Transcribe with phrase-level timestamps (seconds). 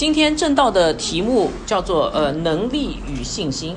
[0.00, 3.76] 今天正道的题目叫做呃能力与信心，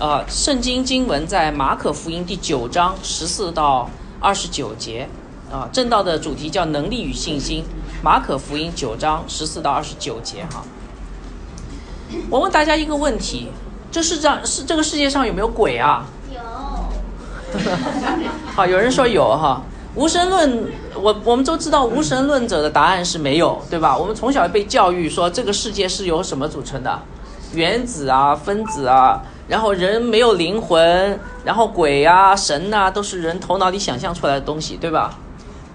[0.00, 3.88] 啊，圣经经文在马可福音第九章十四到
[4.18, 5.08] 二十九节，
[5.52, 7.64] 啊，正道的主题叫能力与信心，
[8.02, 10.64] 马可福音九章十四到二十九节哈。
[12.28, 13.46] 我问大家一个问题：
[13.92, 16.04] 这世上是这个世界上有没有鬼啊？
[16.34, 16.40] 有，
[18.56, 19.62] 好，有人说有哈。
[19.94, 20.64] 无神论，
[21.00, 23.96] 我我们都知道无神论者的答案是没有，对吧？
[23.96, 27.00] 我们从小被教育说这个世界是由什么组成的？
[27.52, 35.16] 原子啊，分子啊，然后人没有灵魂，然后鬼啊、神呐、都是人头脑里想象出来的东西，对吧？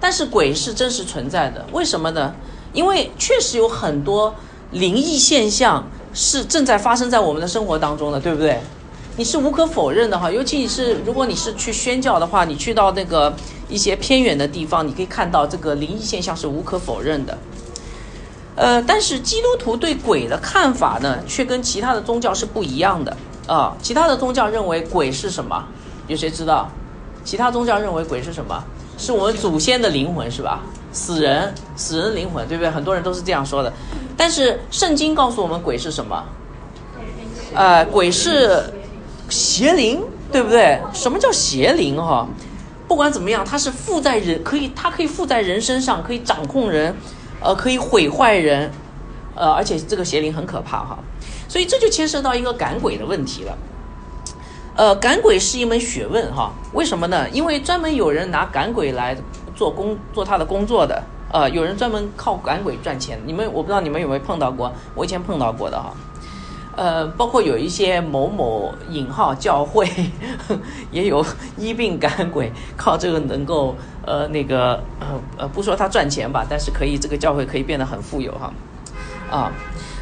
[0.01, 2.33] 但是鬼是真实存在的，为什么呢？
[2.73, 4.35] 因为确实有很多
[4.71, 8.59] 灵异现象是正在发生在我们的生活当中的，对不对？
[9.19, 13.33] 你是无可否认的哈，尤其你是如果你是去宣教的话，你去到那个
[13.67, 17.37] 一些偏远的地方，你可以看到这个灵异现象是无可否认的。
[18.55, 23.75] 呃，但是基督徒对鬼的看法呢，却跟其他的宗教是不一样的啊。
[23.81, 25.65] 其他的宗教认为鬼是什么？
[26.07, 26.69] 有谁知道？
[27.25, 28.63] 其他宗教认为鬼是什么？
[28.97, 30.61] 是我们祖先的灵魂，是吧？
[30.93, 32.71] 死人，死人灵魂，对不对？
[32.71, 33.73] 很多人都是这样说的。
[34.15, 36.23] 但是圣经告诉我们，鬼是什么？
[37.53, 38.63] 呃，鬼是
[39.29, 40.79] 邪灵，对不对？
[40.93, 42.27] 什么叫邪灵哈？
[42.87, 46.95] 不管怎么样，它是附在人，可以，它可以附在人身上，可以掌控人，
[47.39, 48.71] 呃，可以毁坏人，
[49.35, 50.97] 呃，而且这个邪灵很可怕哈。
[51.47, 53.57] 所以这就牵涉到一个赶鬼的问题了。
[54.75, 56.51] 呃，赶鬼是一门学问哈。
[56.73, 57.29] 为什么呢？
[57.31, 59.15] 因为专门有人拿赶鬼来
[59.55, 61.03] 做工，做他的工作的。
[61.31, 63.19] 呃，有人专门靠赶鬼赚钱。
[63.25, 65.93] 你们我不知道你们有没有碰到过，我以前碰到过的哈。
[66.79, 69.85] 呃，包括有一些某某引号教会，
[70.91, 71.25] 也有
[71.57, 75.07] 医病赶鬼，靠这个能够呃那个呃
[75.39, 78.53] 呃不说他赚钱吧，但是可以这个教会可以变得很富有哈。
[79.29, 79.51] 啊，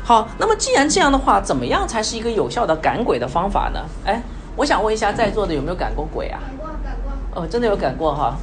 [0.03, 3.79] 好，那么既然这样的话，怎么样才是一个有效的赶鬼的方法呢？
[4.05, 4.21] 哎，
[4.55, 6.39] 我想问一下在座的有没有赶过鬼啊？
[6.39, 6.95] 赶过赶
[7.33, 8.37] 过，哦，真的有赶过哈。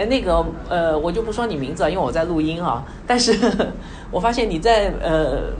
[0.00, 2.82] 哎，那个呃，我就不说你名字了，因为我在录音啊。
[3.06, 3.38] 但是
[4.10, 5.52] 我发现你在呃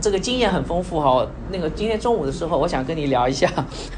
[0.00, 1.26] 这个经验很丰富哈。
[1.50, 3.46] 那个今天中午的时候，我想跟你聊一下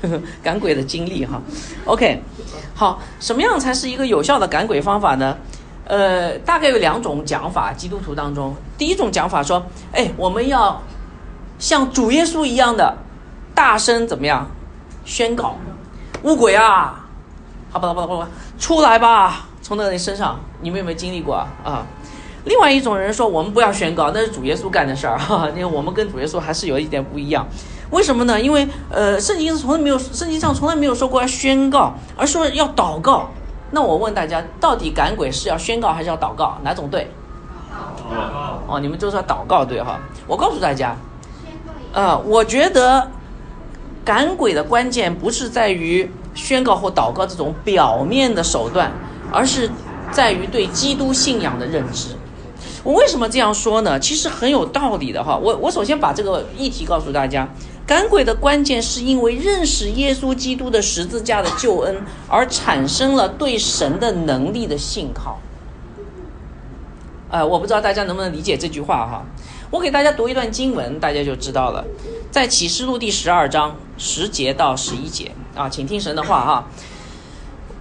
[0.03, 1.41] 呵 呵赶鬼的经历哈。
[1.85, 2.21] OK，
[2.75, 5.37] 好，什么样才是一个有效的赶鬼方法呢？
[5.85, 10.83] 呃，大概有两种讲法，基督徒当中，第一种讲法说，哎，我们要
[11.61, 12.97] 像主耶稣一样的
[13.55, 14.45] 大声怎么样
[15.05, 15.55] 宣告，
[16.25, 17.07] 乌鬼啊，
[17.71, 18.29] 好吧，好吧，好吧，
[18.59, 19.45] 出来吧。
[19.69, 21.47] 从那个人身上，你们有没有经历过啊？
[21.63, 21.85] 啊，
[22.47, 25.47] 另外一种人说，我们不要宣告，那是主耶稣干的事儿哈。
[25.55, 27.47] 因为我们跟主耶稣还是有一点不一样，
[27.91, 28.41] 为什么呢？
[28.41, 33.29] 因为呃，圣经是从来没有，圣经上从来没有说过要宣告，而说要祷告。
[33.73, 36.57] 那我问大家，到底赶鬼是要宣告还是要祷告？
[36.63, 37.11] 哪种对？
[37.71, 40.01] 祷告哦，你们就是要祷告对哈。
[40.27, 40.97] 我告诉大家，
[41.93, 43.07] 啊、我觉得
[44.03, 48.91] 赶鬼的关键不是在于宣告或祷告这种表面的手段，
[49.33, 49.71] 而是
[50.11, 52.11] 在于对基督信仰的认知。
[52.85, 53.99] 我为什么这样说呢？
[53.99, 55.37] 其实很有道理的哈。
[55.37, 57.47] 我我首先把这个议题告诉大家，
[57.87, 65.39] 赶鬼的关键是因为认识耶稣基督的十字架的救恩，而产生了对神的能力的信靠。
[67.31, 69.25] 呃，我不知道大家能不能理解这句话哈。
[69.71, 71.85] 我给大家读一段经文，大家就知道了。
[72.31, 76.69] 在启示录第十二章十节到十一节啊，请听神的话哈。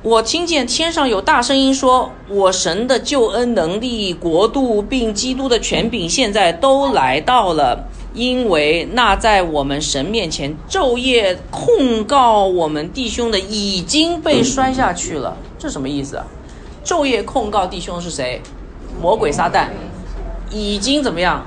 [0.07, 7.89] 我听见天上有大声音说：“我神的救恩能力、国度，并基督的权柄，现在都来到了。
[8.13, 16.23] 因为那在我们神面前昼夜控告我们弟兄的，已经被摔下去了。”这什么意思？
[16.85, 18.41] 昼夜控告弟兄是谁？
[19.01, 19.67] 魔鬼撒旦，
[20.49, 21.45] 已经怎么样？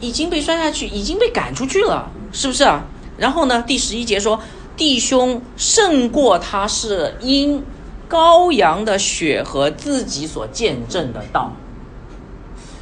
[0.00, 2.82] 已经被摔下去，已经被赶出去了，是不是啊？
[3.16, 4.40] 然后呢，第十一节说，
[4.80, 7.62] 弟兄胜过他是因
[8.08, 11.52] 羔羊的血和自己所见证的道。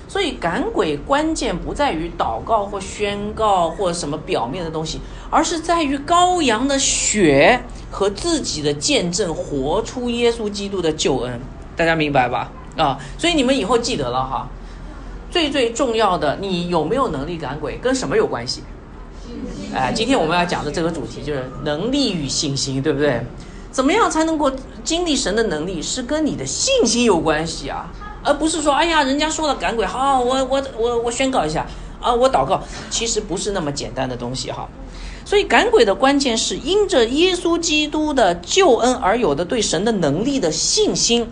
[0.07, 7.61] 所以赶鬼关键不在于祷告或宣告或什么表面的东西，而是在于羔羊的血
[7.91, 11.41] 和自己的见证，活出耶稣基督的救恩。
[11.77, 12.53] 大家明白吧？
[12.77, 14.49] 啊，所以你们以后记得了哈。
[15.33, 18.63] 最最重要的，你有没有能力赶鬼，跟什么有关系？
[19.75, 23.21] 哎，今天我们要讲的这个主题就是能力与信心，对不对？
[23.71, 24.51] 怎么样才能够
[24.83, 27.87] 经历神的能力，是跟你的信心有关系啊，
[28.25, 31.67] 而不是说，哎呀，人家说了赶鬼，好，我我我我宣告一下
[32.01, 34.67] 啊，我祷告，其实不是那么简单的东西哈。
[35.25, 41.31] 所以赶鬼的关键是因着耶稣基督的救恩而有的对神的能力的信心，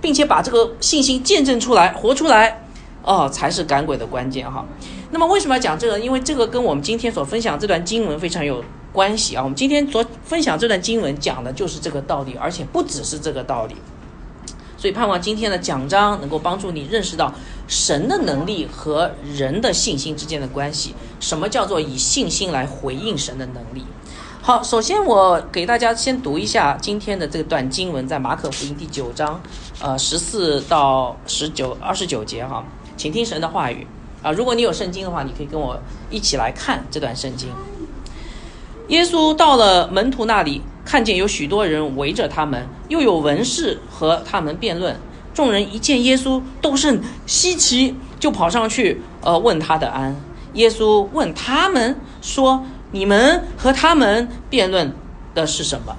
[0.00, 2.64] 并且把这个信心见证出来、活出来，
[3.04, 4.66] 哦，才是赶鬼的关键哈。
[5.10, 5.98] 那么为什么要讲这个？
[5.98, 9.42] 因为这个跟我们今天所分享这段经文非常有关系啊。
[9.42, 13.74] 我们今天所分享这段经文讲的就是这个道理，而且不只是这个道理。
[14.76, 17.34] 所以盼望今天的讲章能够帮助你认识到
[17.68, 20.94] 神的能力和人的信心之间的关系。
[21.18, 23.84] 什么叫做以信心来回应神的能力？
[24.40, 29.38] 好，首先我给大家先读一下今天的这段经文，在马可福音第九章，
[29.82, 32.64] 呃，十四到十九、二十九节哈，
[32.96, 33.86] 请听神的话语
[34.22, 34.32] 啊。
[34.32, 35.78] 如果你有圣经的话，你可以跟我
[36.10, 37.48] 一起来看这段圣经。
[38.88, 44.96] 耶稣到了门徒那里，看见有许多人围着他们，又有文士和他们辩论。
[45.32, 50.16] 众人一见耶稣，都甚稀奇，就跑上去，呃，问他的安。
[50.54, 54.92] 耶稣问他们说：“你们和他们辩论
[55.32, 55.96] 的是什么？”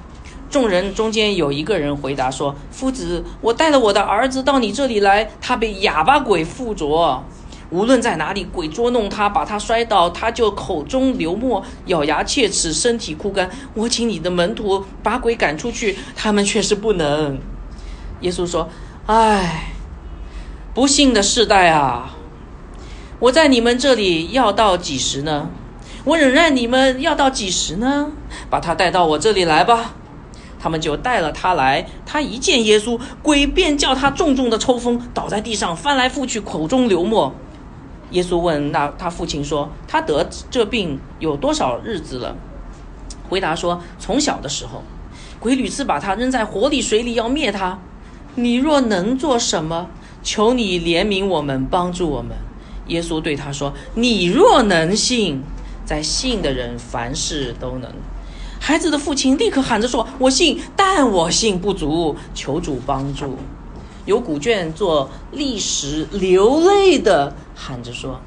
[0.52, 7.24] 众人中间有一个人回答说：“夫子，我带了我的儿子到你这里来，他被哑巴鬼附着。”
[7.72, 13.50] 无论在哪里，鬼捉弄他，把他摔倒，他就口中流沫，咬牙切齿，身体枯干。
[13.74, 17.40] 我请你的门徒把鬼赶出去，他们却是不能。
[18.20, 18.68] 耶稣说
[19.08, 19.72] ：“唉，
[20.74, 22.18] 不幸的世代啊！
[23.20, 25.50] 我在你们这里要到几时呢？
[26.04, 28.12] 我忍耐你们要到几时呢？
[28.50, 29.94] 把他带到我这里来吧。”
[30.60, 31.88] 他们就带了他来。
[32.06, 37.34] 他一见耶稣，鬼便叫他重重的抽风，倒在地上，翻来覆去，口中流沫。
[38.12, 42.36] 耶稣问那他父亲说：“他得这病有多少日子了？”
[43.30, 44.84] 回答说：“从小的时候，
[45.40, 47.80] 鬼屡次把他扔在火里、水里，要灭他。
[48.36, 49.90] 你若能做什么，
[50.22, 52.36] 求你怜悯我们，帮助我们。”
[52.88, 55.42] 耶稣对他说：“你若能信，
[55.86, 57.90] 在信的人凡事都能。”
[58.60, 63.38] 孩子的父亲立刻喊着说：“我信，但我信不足，求主帮助。”
[64.06, 68.20] 有古卷做历史流泪的喊着说：“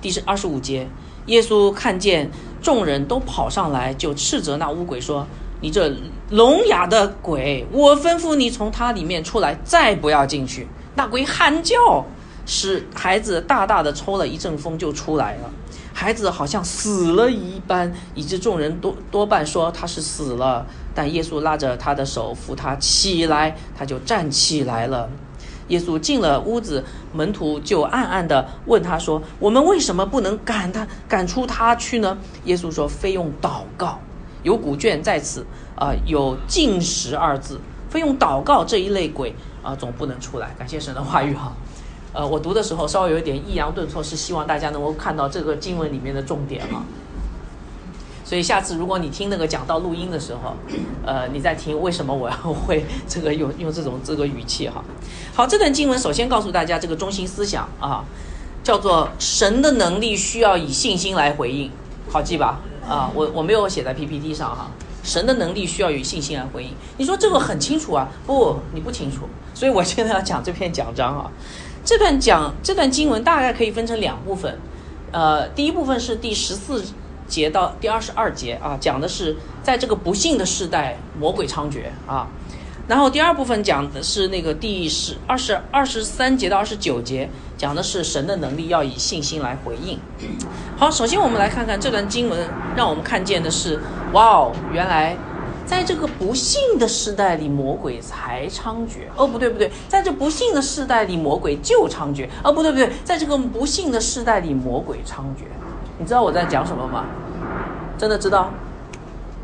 [0.00, 0.88] 第十二十五节，
[1.26, 2.30] 耶稣看见
[2.62, 5.26] 众人都跑上来，就斥责那乌鬼说
[5.60, 5.94] ：‘你这
[6.30, 10.66] 聋哑的鬼，我吩咐你从他里面出来，再不要进去。’
[10.96, 12.06] 那鬼喊叫，
[12.46, 15.50] 使孩子大大的抽了一阵风，就出来了。
[15.92, 20.66] 孩子好像死了一般，以致众人多多半说他是死了。
[20.96, 25.08] 但耶稣拉着他的手扶他起来，他就站起来了。
[25.68, 26.82] 耶稣进了屋子，
[27.12, 32.16] 门徒就暗暗地问他说：“我们为什么不能赶他赶出他去呢？”
[32.46, 33.98] 耶稣说：“非用祷告。”
[34.42, 35.44] 有古卷在此
[35.74, 37.60] 啊，有禁食二字，
[37.90, 40.54] 非用祷告这一类鬼啊，总不能出来。
[40.56, 41.52] 感谢神的话语哈。
[42.12, 46.82] 呃，我读的时候稍微有一点抑扬顿挫，是希望大家能够看到这个经文里面的重点哈。
[48.26, 50.56] 所以下次如果你听那个讲到录音的时候，
[51.06, 54.82] 呃，你再听为什么我要 会这个用用这种这个语气哈。
[55.32, 58.04] 好，这段经文首先告诉大家这个中心思想啊，
[58.64, 61.70] 叫做神的能力需要以信心来回应，
[62.10, 62.58] 好记吧？
[62.84, 64.72] 啊，我我没有写在 PPT 上哈。
[65.04, 68.08] 神的能力需要以信心来回应，你说这个很清楚啊？
[68.26, 69.28] 不，你不清楚。
[69.54, 71.30] 所以我现在要讲这篇讲章啊，
[71.84, 74.58] 这段讲这段经文大概可以分成两部分，
[75.12, 76.84] 呃，第一部分是第十四。
[77.26, 82.28] 节到第二十二节啊，讲的是在这个不幸的时代，魔鬼猖獗啊。
[82.88, 89.98] 然后第二部分讲的是那个第十二十二十三节到二十九节，讲的是神的能力要以信心来回应。
[90.76, 93.80] 好，首先我们来看看这段经文，让我们看见的是，
[94.12, 95.16] 哇哦，原来
[95.66, 98.98] 在这个不幸的时代里，魔鬼才猖獗。
[99.16, 102.28] 哦，不对不对，在这不幸的时代里，魔鬼就猖獗。
[102.44, 105.46] 哦，不对不对，在这个不幸的时代里，魔鬼猖獗。
[105.98, 107.06] 你知道我在讲什么吗？
[107.96, 108.50] 真的知道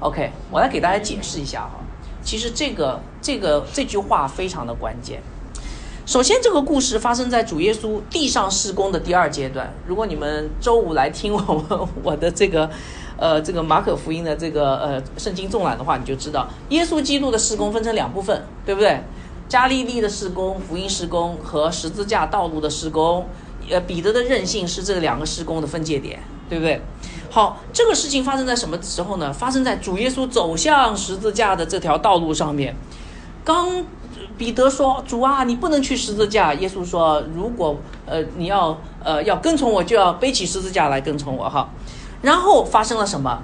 [0.01, 1.81] ？OK，我来给大家解释一下哈。
[2.23, 5.23] 其实这个这个这句话非常的关键。
[6.05, 9.73] 首先，这个故事发生在主耶稣地上施工的第二阶段。
[9.87, 12.69] 如果你们周五来听我我的这个
[13.17, 19.01] 呃这个马可福音的这个呃圣经纵览的话，你就知道耶稣基督的施工分成两部分，对不对？
[19.49, 23.27] 加利利的施工、福音施工和十字架道路的施工。
[23.71, 26.19] 呃，彼得的任性是这两个施工的分界点。
[26.53, 26.83] 对不对？
[27.31, 29.33] 好，这个事情发生在什么时候呢？
[29.33, 32.77] 发生在主耶稣走向十字架的这条道路上面。
[33.43, 33.83] 刚
[34.37, 41.71] 彼得说：“主啊，你不能去十字架。”耶稣说：“如果呃你要呃要跟从我，就要背起十字架来跟从我。”哈。
[42.21, 43.41] 然后发生了什么？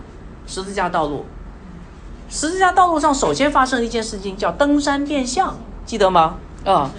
[0.47, 1.25] 十字架道路，
[2.29, 6.37] 十字架道路上首先发生了一件事情，叫登山变相，记得吗？
[6.67, 6.91] 啊，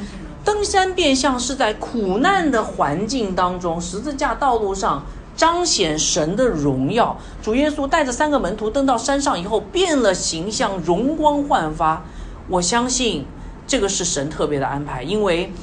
[0.44, 5.04] 登山变相是在苦难的环境当中，十字架道路上。
[5.40, 12.04] 彰显神的荣耀，主耶稣带着三个门徒登到山上以后，变了形象，容光焕发。
[12.50, 13.26] 我相信
[13.66, 15.54] 这个是神特别的安排，因为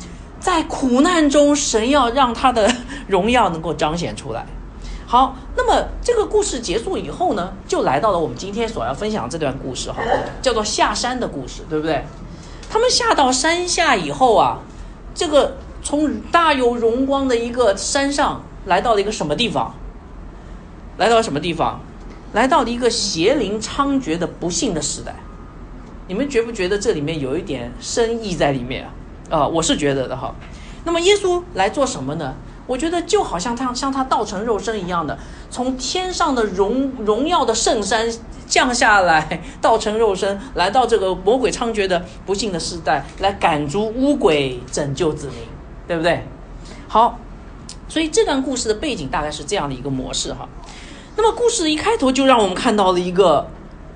[0.40, 2.74] 在苦难中，神要让他的
[3.06, 4.46] 荣耀能够彰显出来。
[5.06, 9.98] 好，那么这个故事结束以后呢，就来到了我们今天所要分享这段故事哈，
[10.40, 12.02] 叫做下山的故事，对不对？
[12.70, 14.60] 他们下到山下以后啊，
[15.14, 19.74] 这个从大有荣光的一个山上，来到了一个什么地方？
[20.98, 21.80] 来到了什么地方？
[22.32, 25.14] 来到了一个邪灵猖獗的不幸的时代。
[26.08, 28.84] 你们觉不觉得这里面有一点深意在里面
[29.30, 29.38] 啊？
[29.38, 30.34] 啊，我是觉得的哈。
[30.84, 32.34] 那么耶稣来做什么呢？
[32.66, 35.16] 我觉得就好像他像他道成肉身一样的，
[35.50, 38.08] 从天上的荣荣耀的圣山
[38.46, 45.36] 降下来，道成肉身来到这个魔鬼猖獗的不幸的时代，来赶逐污鬼，拯救子民，
[45.86, 46.24] 对不对？
[46.88, 47.18] 好，
[47.88, 50.48] 所以这段故事的背景大概是这样的一个模式哈。
[51.16, 53.46] 那么故事的一开头就让我们看到了一个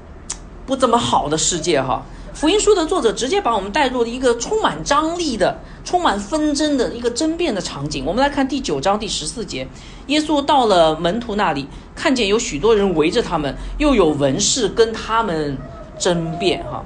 [0.66, 2.02] 不怎么好的世界哈。
[2.32, 8.06] 福音书的作者直接把我们带入了一个充满张力的、充满纷争的一个争辩的场景。
[8.06, 9.66] 我们来看第九章第十四节，
[10.06, 15.58] 耶稣到了门徒那里，看见有许多人围着他们，又有文士跟他们
[15.98, 16.64] 争辩。
[16.64, 16.82] 哈，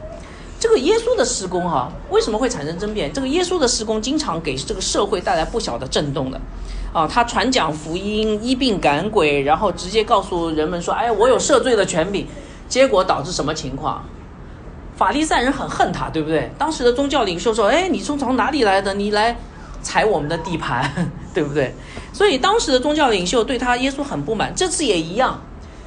[0.59, 3.13] 这个耶稣的施工哈，为什么会产生争辩？
[3.13, 6.41] 这个耶稣的施工经常给这个社会带来不小的震动的。
[6.95, 12.27] 啊，他传讲福音、医病赶鬼，然后直接告诉人们说：“哎，我有赦罪的权柄。”
[12.69, 14.03] 结果导致什么情况？
[14.97, 16.51] 法利赛人很恨他，对不对？
[16.57, 18.95] 当时的宗教领袖说：“哎，你从从哪里来的？
[18.95, 19.37] 你来
[19.83, 20.89] 踩我们的地盘，
[21.35, 21.75] 对不对？”
[22.15, 24.53] 所以当时的宗教领袖对他耶稣很不满。
[24.55, 25.41] 这次也一样，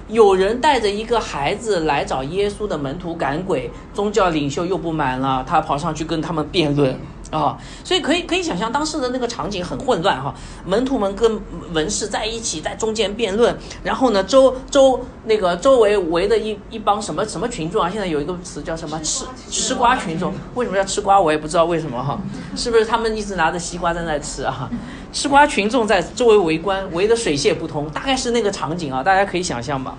[0.10, 7.00] 有人带着一个孩子来找耶稣的门徒赶鬼，宗教领袖又不满了，他跑上去跟他们辩论。
[7.30, 10.34] 啊，所以可以可以想象当时的那个场景很混乱哈，
[10.66, 11.40] 门徒们跟
[11.74, 13.54] 文士在一起在中间辩论，
[13.84, 22.18] 然后呢周周那个周围围的一一帮什么什么群众啊，现在有一个词叫什么吃吃瓜群众，为什么要吃瓜我也不知道为什么哈，
[22.56, 24.70] 是不是他们一直拿着西瓜在那吃啊？
[25.12, 29.98] 吃瓜群众在周围围观，围得水泄不通，大概是那个场景啊，大家可以想象吧。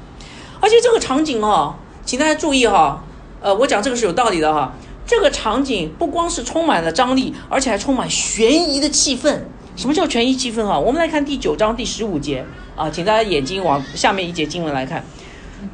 [0.61, 1.75] 而且这个场景哦，
[2.06, 3.02] 请大家注意哈，
[3.40, 4.73] 呃，我讲这个是有道理的哈。
[5.09, 9.41] 这个场景不光是充满了张力，而且还充满悬疑的气氛。
[9.75, 10.79] 什么叫悬疑气氛啊？
[10.79, 12.45] 我们来看第九章第十五节
[12.77, 15.03] 啊，请大家眼睛往下面一节经文来看。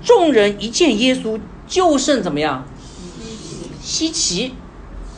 [0.04, 2.64] 众人一见耶稣，就剩怎么样？
[3.82, 4.54] 稀奇。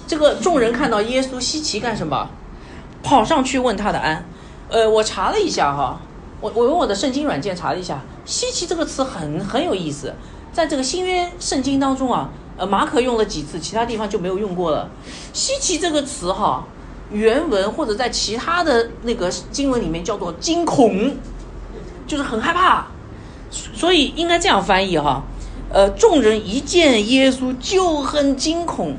[0.07, 2.31] 这个众人看到耶稣稀奇干什么？
[3.03, 4.25] 跑上去问他的安。
[4.71, 6.01] 呃，我查了一下哈，
[6.41, 10.15] 我我用我的圣经软件查了一下，稀奇这个词很很有意思，
[10.55, 12.31] 在这个新约圣经当中啊。
[12.57, 14.89] 呃，马可用了几次，其他地方就没有用过了。
[15.33, 16.65] 稀奇这个词哈，
[17.11, 21.17] 原文或者在其他的那个经文里面叫做惊恐，
[22.07, 22.87] 就是很害怕，
[23.51, 25.23] 所以应该这样翻译哈。
[25.69, 28.97] 呃，众人一见耶稣就很惊恐，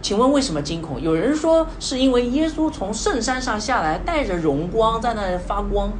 [0.00, 1.00] 请问为什么惊恐？
[1.00, 5.92] 有人说是因为耶稣从圣山上下来，带着荣光在那发光。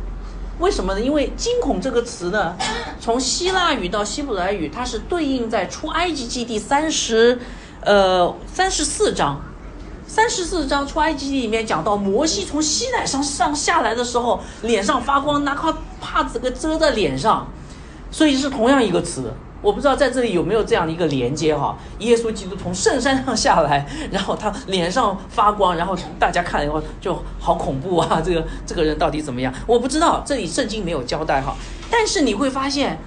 [0.61, 1.01] 为什么呢？
[1.01, 2.55] 因为“惊恐”这个词呢，
[3.01, 7.41] 从希腊语到希伯来语，它是对应在出埃及记第三十，
[7.81, 9.41] 呃，三十四章，
[10.07, 17.47] 三十四章出埃及记里面讲到摩西从西奈上上下来的时候，脸上发光，拿块帕子给遮在脸上，
[18.11, 19.33] 所以是同样一个词。
[19.63, 21.77] 我不知道在这里有没有这样的一个连接哈？
[21.99, 28.23] 耶稣基督从圣山上下来，然后他脸上发光，然后大家看了以后就好恐怖啊！
[28.25, 29.53] 这个这个人到底怎么样？
[29.67, 31.55] 我不知道，这里圣经没有交代哈。
[31.91, 32.99] 但是你会发现，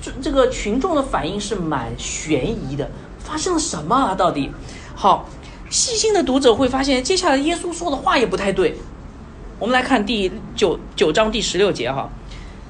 [0.00, 2.90] 这这个群众的反应是蛮悬疑的，
[3.20, 4.14] 发生了什么啊？
[4.16, 4.50] 到底？
[4.96, 5.28] 好，
[5.70, 8.76] 细心的读者会发现，接下来耶稣说的话也不太对。
[9.60, 12.10] 我们来看第九九章第十六节哈，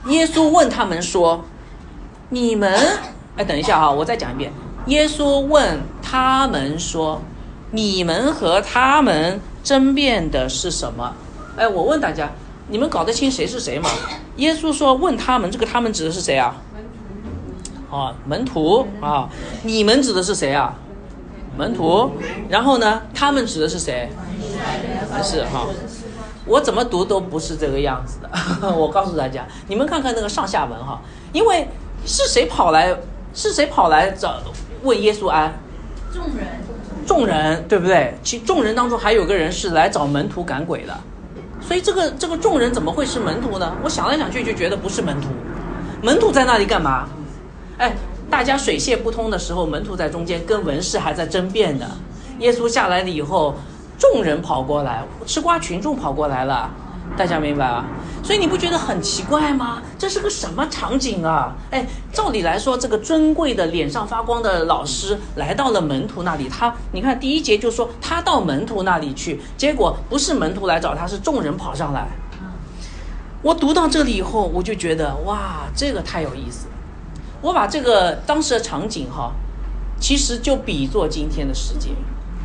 [0.08, 1.46] 耶稣问他们说
[2.28, 2.78] ：“你们？”
[3.36, 4.52] 哎，等一下哈，我再讲一遍。
[4.86, 7.22] 耶稣问他们说
[7.72, 11.14] ：“你们和他们争辩的是什么？”
[11.56, 12.30] 哎，我问大家，
[12.68, 13.88] 你们搞得清谁是谁吗？
[14.36, 16.56] 耶稣说：“问他们，这个他们指的是谁啊？”
[17.90, 19.28] 啊，门徒啊。
[19.62, 20.74] 你们指的是谁啊？
[21.56, 22.10] 门徒。
[22.50, 24.10] 然后呢，他们指的是谁？
[25.16, 25.66] 不是哈。
[26.44, 28.28] 我怎么读都不是这个样子的。
[28.74, 31.00] 我告诉大家，你们看看那个上下文哈，
[31.32, 31.68] 因为
[32.04, 32.94] 是谁跑来？
[33.34, 34.40] 是谁跑来找
[34.82, 35.52] 问耶稣安？
[36.12, 36.46] 众人，
[37.06, 38.14] 众人对不对？
[38.22, 40.94] 其众人当中还有个人是来找门徒赶鬼的，
[41.60, 43.74] 所以这个这个众人怎么会是门徒呢？
[43.82, 45.28] 我想来想去就觉得不是门徒，
[46.02, 47.08] 门徒在那里干嘛？
[47.78, 47.94] 哎，
[48.28, 51.86] 大家水泄不通的时候，门徒在中间跟文士还在争辩的。
[52.38, 53.54] 耶稣下来了以后，
[53.98, 56.70] 众人跑过来，吃瓜群众跑过来了。
[57.16, 57.85] 大家明白啊？
[58.23, 59.83] 所以你不觉得很奇怪吗？
[59.99, 61.54] 这是个什么场景啊？
[61.71, 72.09] 哎，照理来说，这个尊贵的脸上发光的老师来到了门徒那里，他你看第一节就说他到门徒那里去，结果不是门徒来找他，是众人跑上来。
[73.42, 76.66] 我读到这里以后，我就觉得哇，这个太有意思。
[77.40, 79.33] 我把这个当时的场景哈，
[80.00, 81.90] 其实就比作今天的世界。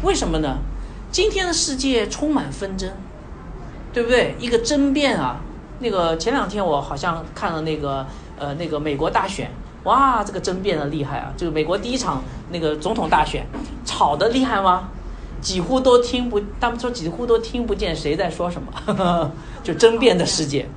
[0.02, 0.58] 为什么呢？
[1.10, 2.92] 今天的世界充满纷争，
[3.98, 4.36] 对不对？
[4.38, 5.42] 一个争辩啊。
[5.80, 8.06] 那个前两天我好像看了那个
[8.38, 9.50] 呃那个美国大选，
[9.86, 11.34] 哇，这个争辩的厉害啊！
[11.36, 13.44] 就是美国第一场那个总统大选，
[13.86, 14.90] 吵得厉害吗？
[15.42, 19.32] 几乎都听不，他们说几乎都听不见谁在说什么，
[19.64, 20.70] 就争辩的世界。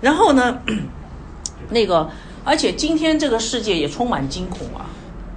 [0.00, 0.58] 然后呢，
[1.70, 2.10] 那个，
[2.42, 4.90] 而且今天这个世界也充满惊恐啊，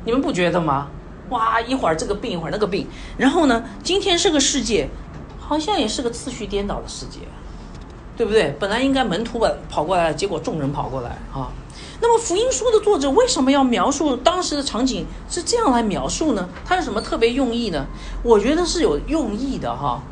[0.06, 0.88] 你们不觉得吗？
[1.30, 2.88] 哇，一会儿这个病，一会儿那个病。
[3.18, 4.88] 然后呢，今天这个世界，
[5.48, 7.20] 好像也是个次序颠倒的世界，
[8.18, 8.54] 对不对？
[8.60, 11.50] 本来应该门徒们跑过来，结果众人跑过来啊。
[12.00, 16.48] 那么福音书的作者为什么要描述当时的场景是这样来描述呢？
[16.66, 17.86] 他有什么特别用意呢？
[18.22, 20.04] 我觉得是有用意的哈，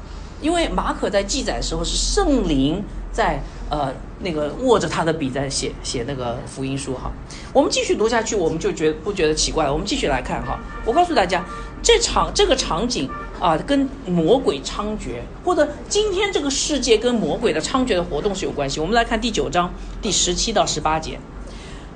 [0.42, 3.40] 因为马可在记载的时候是圣灵在
[3.70, 7.12] 呃那个握着他的笔在写写那个福音书哈。
[7.54, 9.72] 我们继续读下去，我们就觉不觉得奇怪了？
[9.72, 10.58] 我们继续来看哈。
[10.86, 11.46] 我告诉大家，
[11.86, 13.08] 这场这个场景
[13.40, 18.80] 啊，跟魔鬼猖獗，或者今天这个世界跟魔鬼的猖獗的活动是有关系。
[18.80, 21.20] 我们来看第九章第十七到十八节。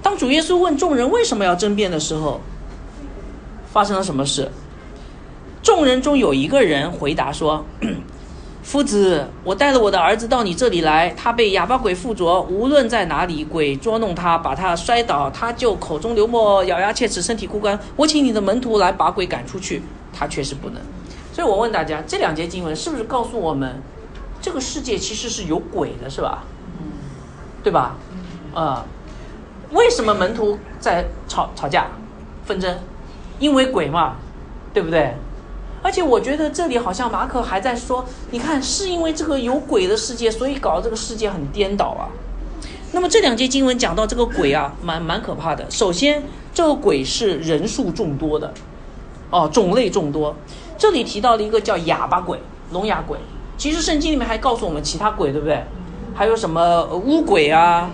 [0.03, 2.39] 当主耶稣问众人为什么要争辩的时候，
[3.73, 4.51] 发生了什么事？
[5.63, 7.65] 众人中有一个人回答说
[8.69, 17.79] ：“夫子，我带了我的儿子到你这里来，他被哑巴鬼附着，无论在哪里，鬼捉弄他，把他摔倒，他就口中流沫，咬牙切齿，身体枯干。
[17.95, 19.81] 我请你的门徒来把鬼赶出去，
[20.13, 20.79] 他确实不能。
[21.33, 23.81] 所以我问大家，这两节经文是不是告诉我们，
[24.39, 26.43] 这个世界其实是有鬼的，是吧？
[27.63, 27.95] 对吧？
[28.53, 28.85] 啊。”
[29.73, 31.87] 为什么门徒在吵吵架、
[32.45, 32.77] 纷争？
[33.39, 34.17] 因为鬼嘛，
[34.71, 35.15] 对不对？
[35.81, 42.09] 而且我觉得这里好像马可还在说，你看是因为这个有鬼的世界，所以搞得这个世界很颠倒啊。
[42.91, 45.69] 那么这两节经文讲到这个鬼啊，蛮蛮可怕的。
[45.69, 48.53] 首先，这个鬼是人数众多的，
[49.29, 50.35] 哦，种类众多。
[50.77, 52.39] 这里提到了一个叫哑巴鬼、
[52.71, 53.17] 聋哑鬼。
[53.57, 55.63] 其实圣经里面还告诉我们其他鬼，对不对？
[56.15, 57.91] 还有什么乌鬼啊？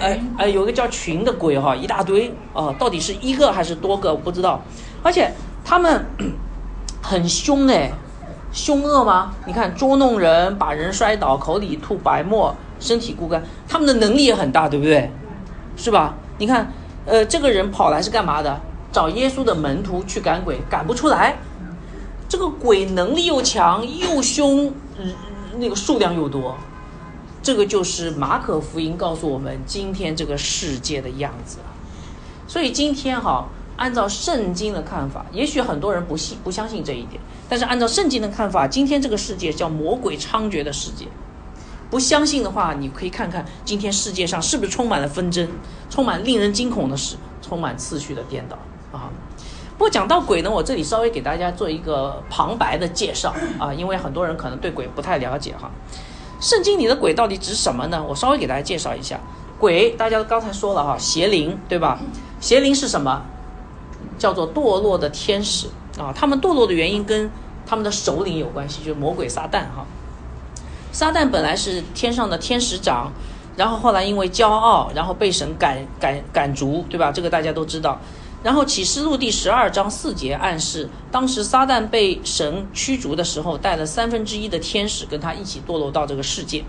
[0.00, 4.60] 哎哎，有个叫群的鬼哈，一大堆啊，到底是一个还是多个，我不知道。
[5.02, 5.32] 而且
[5.64, 6.04] 他们
[7.02, 7.92] 很凶哎，
[8.52, 9.34] 凶恶吗？
[9.46, 15.10] 你看捉弄人，把人摔倒，口里吐白沫，身体枯干，他们的能力也很大，对不对？
[15.76, 16.14] 是吧？
[16.38, 16.72] 你看，
[17.06, 18.60] 呃，这个人跑来是干嘛的？
[18.90, 21.36] 找耶稣的门徒去赶鬼，赶不出来。
[22.28, 24.72] 这个鬼能力又强又凶，
[25.58, 26.56] 那个数量又多。
[27.42, 31.58] 这个就是马可福音告诉我们今天这个世界的样子，
[32.46, 33.46] 所以今天哈，
[33.78, 41.06] 按照圣经的看法，也许很多人不信、不相信这一点，但是按照圣经的看法，今天这个世界叫魔鬼猖獗的世界。
[41.88, 45.48] 不相信的话，你可以看看今天世界上是不是充满了纷争，
[45.88, 48.58] 充满令人惊恐的事，充满次序的颠倒
[48.92, 49.08] 啊。
[49.78, 55.70] 不过讲到鬼呢，我这里稍微给大家做一个旁白的介绍啊，因为很多人可能对鬼不太了解哈。
[56.40, 58.04] 圣经里的鬼到底指什么呢？
[58.06, 59.20] 我稍微给大家介绍一下，
[59.56, 62.00] 鬼大家刚才说了哈，邪灵对吧？
[62.40, 63.22] 邪灵是什么？
[64.18, 66.12] 叫做堕落的天使啊。
[66.14, 67.30] 他们堕落的原因跟
[67.66, 69.86] 他们的首领有关系，就是魔鬼撒旦哈。
[70.90, 73.12] 撒旦本来是天上的天使长，
[73.56, 77.12] 然后后来因为骄傲，然后被神赶赶赶逐，对吧？
[77.12, 77.98] 这个大家都知道。
[78.42, 86.64] 然后启示录第十二章四节暗示，当时撒旦被神驱逐的时候，带了三分之一的天使跟他一起堕落到这个世界。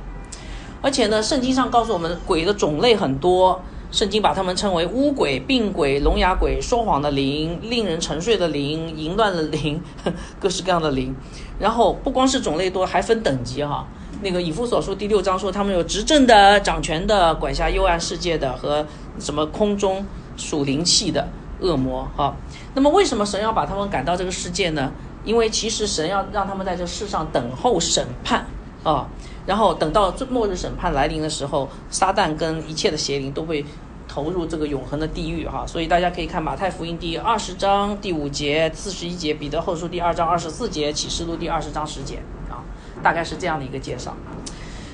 [0.82, 9.82] 而且呢，圣经上告诉我们，鬼的种类很多，圣经把他们称为巫鬼、病鬼、聋哑鬼、说谎的灵、令人沉睡的灵、淫乱的灵，
[10.40, 11.16] 各式各样的灵。
[11.60, 13.88] 然后不光是种类多，还分等级哈。
[14.22, 18.86] 那个以弗所书第六章说，他们有执政的、掌权的、管辖幽暗世界的和
[19.20, 20.06] 什么空中
[20.38, 21.28] 属灵气的。
[21.62, 22.34] 恶魔哈，
[22.74, 24.90] 那么为什么神要把他们赶到这个世界呢？
[25.26, 28.46] 因为其实神要让他们在这世上等候审判
[28.82, 29.06] 啊，
[29.50, 33.66] 然后等到末日审判来临的时候，撒旦跟一切的邪灵都会
[34.08, 35.66] 投入这个永恒的地狱哈。
[35.66, 42.62] 所以大家可以看马太福音第二十章第五节、四十一节，彼得后书第二章二十四节，启示录第二十章十节啊，
[43.02, 44.16] 大概是这样的一个介绍。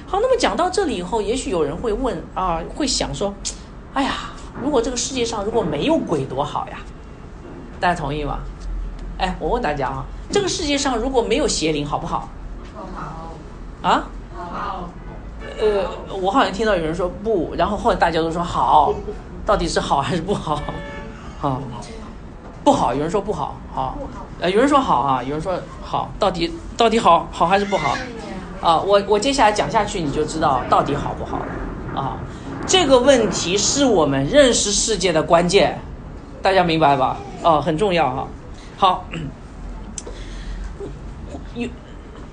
[0.08, 3.34] 好，那么讲到这里以后，也许有人会问啊，会想说，
[3.94, 4.32] 哎呀。
[4.64, 6.78] 如果这个世界上如果没有鬼多好呀？
[7.78, 8.40] 大家同意吗？
[9.18, 12.30] 哎，我问大家啊，这个世界上如果没有邪灵好不好？
[12.74, 13.34] 不好。
[13.82, 14.08] 啊？
[14.56, 14.90] 好。
[15.60, 15.88] 呃，
[16.22, 18.94] 我好像听到有人说不，然后后来大家都说好，
[19.46, 20.60] 到底是好还是不好？
[21.40, 21.62] 好，
[22.64, 22.94] 不好。
[22.94, 23.98] 有人说不好，好。
[24.40, 27.96] 呃，有人说好啊，有人说好，到底到底好好还是不好？
[28.62, 32.02] 啊，我我接下来讲下去你就知道到底好不好了。
[32.02, 32.18] 啊，
[32.66, 35.80] 这个问题是我们认识世界的关键，
[36.42, 37.18] 大家明白吧？
[37.44, 38.28] 哦，很重要哈。
[38.78, 39.06] 好，
[41.54, 41.70] 有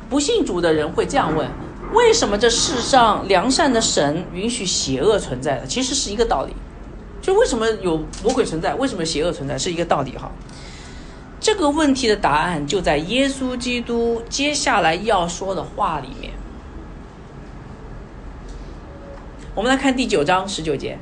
[0.09, 1.49] 不信主的人会这样问：
[1.93, 5.67] 为什么这世上良善的神允许邪恶存在的？
[5.67, 6.55] 其实是一个道理，
[7.21, 10.33] 就为什么有魔鬼存在，为什么邪恶存在，是一个道理哈。
[11.41, 16.33] 这个问题的答案就在耶稣基督接下来要说的话里面。
[19.55, 20.97] 我们来看第九章十九节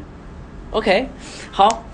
[0.70, 1.08] ，OK，
[1.52, 1.84] 好，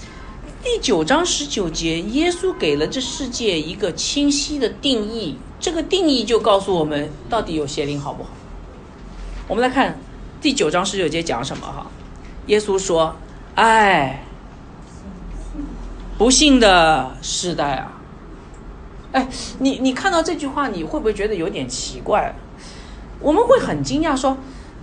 [0.63, 8.31] 第九章十九节，耶稣给了这世界一个清晰的定义，这个定义就告诉我们到底有邪灵好不好。
[9.49, 9.97] 我们来看
[10.41, 11.87] 第九章十九节讲什么哈？
[12.47, 13.15] 耶稣说
[13.55, 14.25] ：“哎，
[16.19, 18.01] 不幸的时代啊！”
[19.13, 19.29] 哎，
[19.61, 22.35] 你你看到这句话，你会不会觉得有点奇怪？
[23.21, 24.37] 我们会很惊讶说。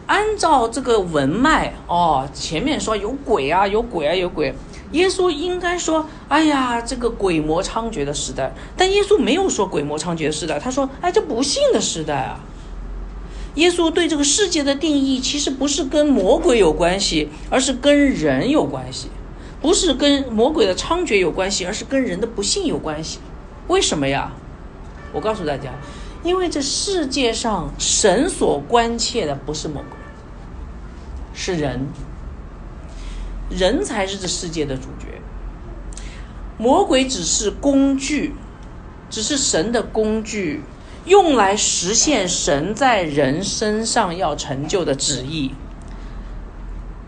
[0.06, 4.54] 按照这个文脉哦，前面说有鬼啊，有鬼啊，有鬼。
[4.92, 12.40] 耶稣应该说：“哎呀，这个鬼魔猖獗的时代。”但耶稣没有说鬼魔猖獗的时代，他说：“哎，这不幸的时代啊。”
[13.56, 19.08] 耶稣对这个世界的定义其实不是跟魔鬼有关系，而是跟人有关系；
[19.62, 23.20] 不是跟魔鬼的猖獗有关系，而是跟人的不幸有关系。
[23.68, 24.34] 为什么呀？
[25.12, 25.72] 我告诉大家。
[26.24, 29.98] 因为这世界上神所关切的不是魔鬼，
[31.34, 31.86] 是人，
[33.50, 35.20] 人才是这世界的主角。
[36.58, 38.34] 魔鬼只是工具，
[39.10, 40.62] 只是神的工具，
[41.06, 45.52] 用来实现神在人身上要成就的旨意。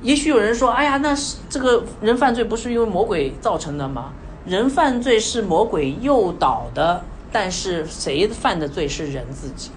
[0.01, 4.12] 也许有人说：“哎呀，那是这个人犯罪不是因为魔鬼造成的吗？
[4.45, 9.69] 人犯罪是魔鬼诱导的。”但是谁犯的罪是人自己？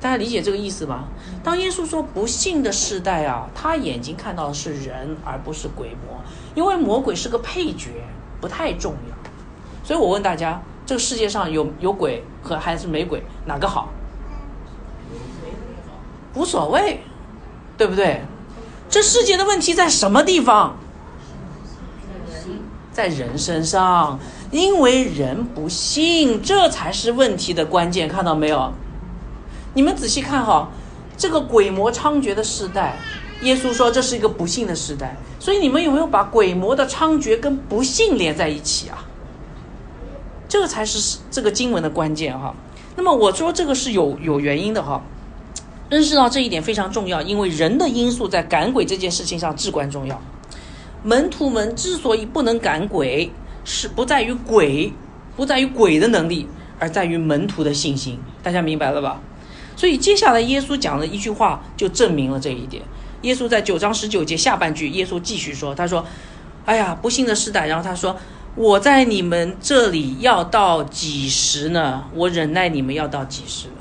[0.00, 1.04] 大家理解这个意思吗？
[1.44, 6.22] 当耶稣说不幸的时代啊，他眼睛看到的是人，而不是鬼魔，
[6.54, 7.90] 因为魔鬼是个配角，
[8.40, 9.16] 不太重要。
[9.84, 13.88] 所以我问大家，这个世界上有有鬼和还是没鬼，哪个好？
[16.34, 17.00] 无所谓，
[17.76, 18.22] 对不对？
[18.88, 20.76] 这世界的问题在什么地方？
[22.92, 24.18] 在人身上。
[24.50, 28.72] 因为人不信，这才是问题的关键，看到没有？
[29.74, 30.68] 你们仔细看哈，
[31.16, 32.96] 这个鬼魔猖獗的时代，
[33.42, 39.04] 耶稣说这是一个不幸的时代，所以你们有没有把鬼魔的猖獗跟不幸连在一起啊？
[40.50, 42.54] 这个才是这个经文的关键哈。
[42.94, 45.00] 那么我说这个是有有原因的哈，
[45.88, 50.20] 认识到这一点非常重要，因为人的因素在赶鬼这件事情上至关重要。
[51.02, 53.30] 门徒们之所以不能赶鬼。
[53.62, 54.90] 是不在于鬼，
[55.36, 58.18] 不在于鬼的能力，而在于门徒的信心。
[58.42, 59.20] 大家明白了吧？
[59.76, 62.82] 所以接下来耶稣讲的一句话就证明了这一点。
[63.20, 66.04] 耶稣在九章十九节下半句，耶稣继续说：“他说，
[66.64, 67.66] 哎呀，不幸的时代。
[67.66, 68.16] 然后他说，
[68.56, 72.04] 我在你们这里要到几时呢？
[72.14, 73.74] 我忍耐你们要到几时呢？”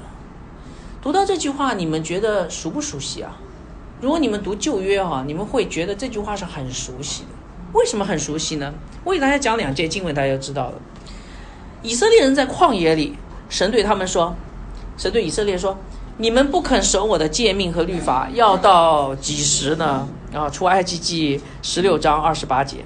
[1.01, 3.37] 读到这句话，你们觉得熟不熟悉啊？
[3.99, 7.29] 如果你们读旧约哈，你们会觉得这句话是很熟悉的。
[7.73, 8.73] 为什么很熟悉呢？
[9.03, 10.73] 我给大家讲两节经文，大家就知道了。
[11.81, 13.15] 以色列人在旷野里，
[13.49, 14.35] 神对他们说
[14.97, 15.77] ：“神对以色列说，
[16.17, 22.85] 你们不肯守我的诫命和律法，要到几时呢？”啊，出埃及记十六章二十八节，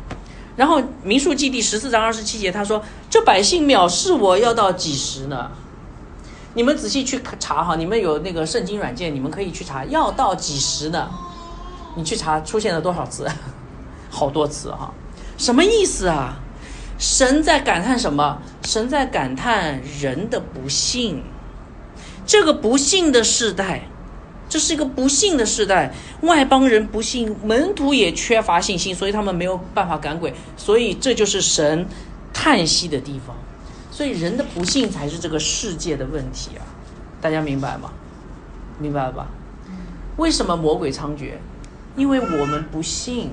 [0.56, 5.50] 然后民数记第十四章二十七节，他说：“这百姓藐视我要到几时呢？”
[6.56, 11.10] 你们仔细去查哈，你们有那个圣经软件，你们可以去查，要到几时呢？
[11.96, 13.28] 你去查出现了多少次？
[14.12, 14.94] 好多次哈，
[15.38, 16.36] 什么意思啊？
[17.00, 18.38] 神在感叹什么？
[18.64, 21.24] 神在感叹人的不幸。
[22.26, 23.88] 这个不幸的时代，
[24.54, 25.92] 这是一个不幸的时代。
[26.22, 30.32] 外邦人不信，门徒也缺乏信心，所以他们没有办法赶鬼。
[30.56, 31.88] 所以这就是神
[32.32, 33.36] 叹息的地方。
[33.90, 36.62] 所以人的不幸才是这个世界的问题啊！
[37.20, 37.92] 大家明白吗？
[38.78, 39.26] 明白了吧？
[40.18, 41.32] 为什么魔鬼猖獗？
[41.96, 43.32] 因为我们不信。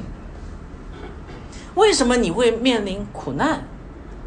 [1.74, 3.64] 为什么你会面临苦难？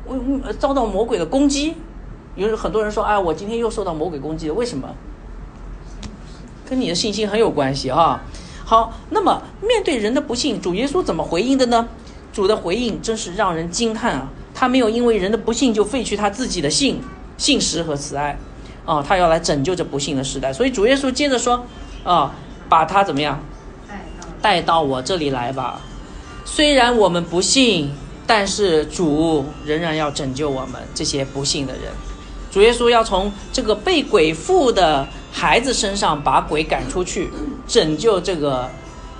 [0.05, 0.15] 为
[0.59, 1.73] 遭到魔鬼的攻击？
[2.35, 4.95] 有很多人说：“哎，我今天又受到魔鬼攻击了。”为什么？
[6.67, 8.21] 跟你的信心很有关系啊。
[8.65, 11.87] 好，那么面对人的不幸，主耶稣怎么回应的呢？
[12.31, 14.29] 主的回应真是让人惊叹啊！
[14.55, 17.01] 他没有因为人的不幸就废去他自己的信、
[17.37, 18.37] 信实和慈爱
[18.85, 19.03] 啊！
[19.03, 20.51] 他要来拯救这不幸的时代。
[20.51, 21.65] 所以主耶稣接着说
[22.03, 22.33] ：“啊，
[22.67, 23.39] 把他怎么样
[24.41, 25.81] 带到我这里来吧。”
[26.45, 27.91] 虽然我们不信，
[28.25, 31.91] 但是主仍然要拯救我们这些不信的人。
[32.53, 37.31] 主耶稣要从这个被鬼附的孩子身上把鬼赶出去，
[37.67, 38.69] 拯救这个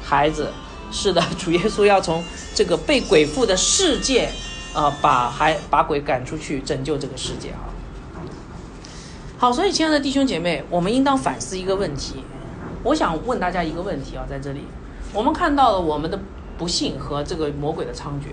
[0.03, 0.51] 孩子，
[0.91, 4.29] 是的，主耶稣要从这个被鬼附的世界，
[4.71, 7.73] 啊、把还把鬼赶出去，拯救这个世界啊。
[9.39, 12.23] 好，所以亲爱的弟兄姐妹，我们应当反思一个问题。
[12.83, 14.59] 我想问大家一个问题啊，在这里，
[15.11, 16.19] 我们看到了我们的
[16.55, 18.27] 不幸和这个魔鬼的猖獗。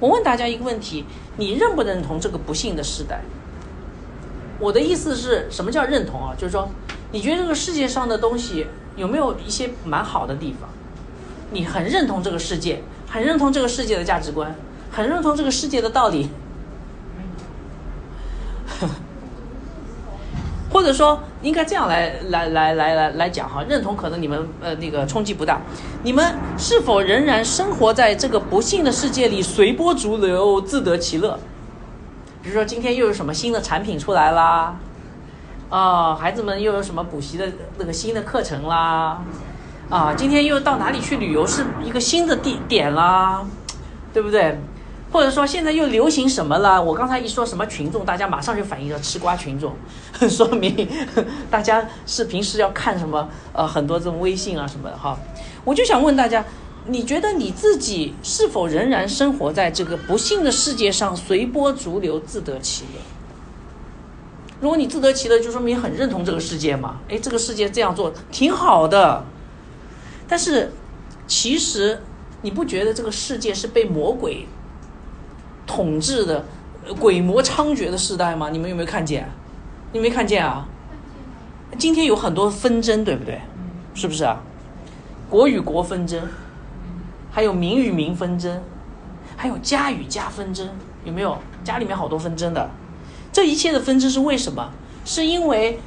[0.00, 1.04] 我问大家一个问题：
[1.36, 3.20] 你认不认同这个不幸的时代？
[4.58, 6.34] 我的意思是什么叫认同啊？
[6.36, 6.68] 就是说，
[7.12, 8.66] 你觉得这个世界上的东西
[8.96, 10.70] 有没有一些蛮好的地方？
[11.52, 14.54] 你很认同这个世界，很认同这个世界的价值观，
[14.90, 16.28] 很认同这个世界的道理，
[20.72, 25.60] 或者说应该这样来来来来来来讲哈，认同可能你们呃那个冲击不大，
[26.02, 31.38] 你们是否仍然生活在这个不幸的世界里，随波逐流，自得其乐？
[32.46, 34.76] 比如说今天又有什么新的产品出来啦，
[35.68, 37.44] 啊、孩子们又有什么补习的
[37.76, 39.20] 那个新的课程啦，
[39.90, 43.44] 啊，今天又到哪里去旅游是一个新的地点啦，
[44.14, 44.60] 对不对？
[45.10, 46.80] 或者说现在又流行什么了？
[46.80, 49.74] 我刚才一说什么群众，大家马上就反应了吃瓜群众，
[50.30, 50.88] 说明
[51.50, 55.18] 大家是平时要看什么呃很多这种微信啊什么的哈。
[55.64, 56.44] 我就想问大家，
[56.88, 63.00] 你觉得你自己是否仍然生活在这个不幸的世界上，随波逐流，自得其乐？
[64.60, 67.00] 如果你自得其乐，就说明很认同这个世界嘛。
[67.08, 69.24] 诶，这个世界这样做挺好的。
[70.28, 70.72] 但是，
[71.26, 72.00] 其实
[72.42, 74.46] 你不觉得这个世界是被魔鬼
[75.66, 76.44] 统治的、
[76.98, 78.48] 鬼魔猖獗的时代吗？
[78.50, 79.28] 你们有没有看见？
[79.92, 80.66] 你没看见啊？
[81.78, 83.40] 今天有很多纷争，对不对？
[83.92, 84.40] 是不是啊？
[85.28, 86.22] 国与国纷争，
[87.36, 88.62] 还有民与民纷争，
[89.36, 90.70] 还有家与家纷争，
[91.04, 91.36] 有没有？
[91.62, 92.70] 家里面好多纷争的。
[93.30, 94.70] 这一切的纷争是为什么？
[95.04, 95.78] 是因为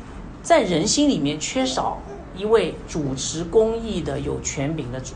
[0.43, 2.03] 在人心里面缺少
[2.37, 5.15] 一位主持公义的有权柄的主，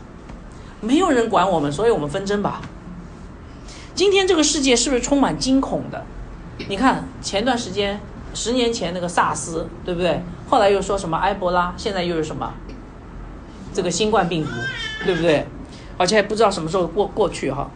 [0.80, 2.62] 没有人管我们，所以我们纷争吧。
[3.94, 6.04] 今天这个世界是不是充满惊恐的？
[6.68, 8.00] 你看前段时间，
[8.34, 10.20] 十年前那个萨斯，对不对？
[10.48, 12.52] 后来又说什么埃博拉，现在又是什么？
[13.72, 14.50] 这个新冠病毒，
[15.04, 15.46] 对不对？
[15.98, 17.68] 而且还不知道什么时候过过去哈。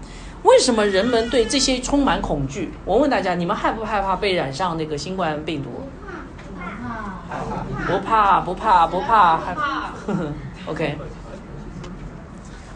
[0.44, 2.72] 为什么人们对这些充满恐惧？
[2.85, 5.70] 我问大家，你们害不害怕被染上那个新冠病毒？
[7.87, 9.90] 不怕，不怕，不怕，害怕。
[10.70, 10.96] OK，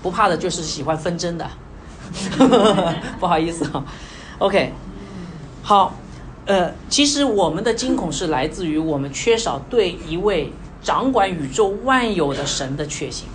[0.02, 1.48] 不怕的就是喜欢纷争的。
[3.20, 3.84] 不好意思啊。
[4.38, 4.72] OK，
[5.62, 5.94] 好，
[6.46, 10.52] 呃，其实我们的惊恐是来自于我们缺少对一位
[10.82, 13.28] 掌管宇宙万有的神的确信，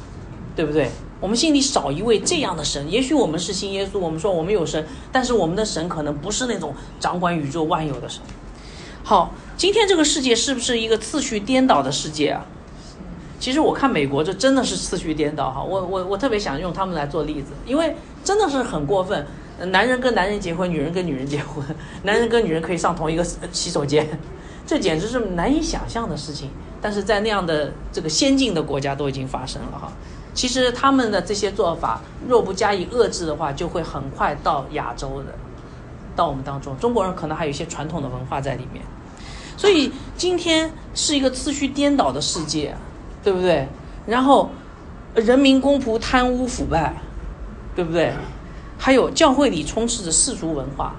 [0.55, 0.91] 对不对？
[1.19, 2.91] 我们心里少一位这样的神。
[2.91, 8.21] 也许我们是信耶稣，我们说我们有神，但是我们的神可能不是那种掌管宇宙万有的神。
[9.03, 12.45] 好，今天这个世界是不是一个次序颠倒的世界啊？
[13.39, 19.25] 其实我看美国这真的是次序颠倒哈，我我我特别想用他们来做例子，因为真的是很过分。
[19.71, 21.65] 男人跟男人结婚，女人跟女人结婚，
[22.03, 24.07] 男人跟女人可以上同一个洗手间，
[24.67, 26.51] 这简直是难以想象的事情。
[26.79, 29.91] 但是在那样的这个先进的国家都已经发生了哈。
[30.37, 35.33] 其实他们的这些做法，若不加以遏制的话，就会很快到亚洲的，
[36.15, 36.77] 到我们当中。
[36.77, 38.85] 中国人可能还有一些传统的文化在里面，
[39.57, 42.75] 所以今天是一个次序颠倒的世界，
[43.23, 43.67] 对不对？
[44.05, 44.51] 然后
[45.15, 46.93] 人民公仆贪污腐败，
[47.75, 48.13] 对不对？
[48.77, 50.95] 还有教会里充斥着世俗文化，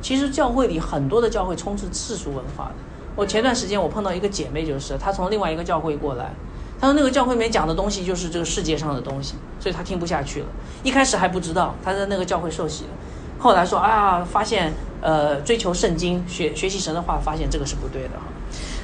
[0.00, 2.74] 其实教会里很多的教会充斥世俗文化的。
[3.14, 6.32] 我前段时间我碰到一个姐妹，就是她从另外一个教会过来，
[6.80, 10.46] 他说那个教会里面讲的东西就是这个世界上的东西，所以他听不下去了。
[10.82, 12.90] 一开始还不知道，他在那个教会受洗了，
[13.38, 18.26] 后来说啊，发现呃追求圣经、学学习神的话，发现这个是不对的哈。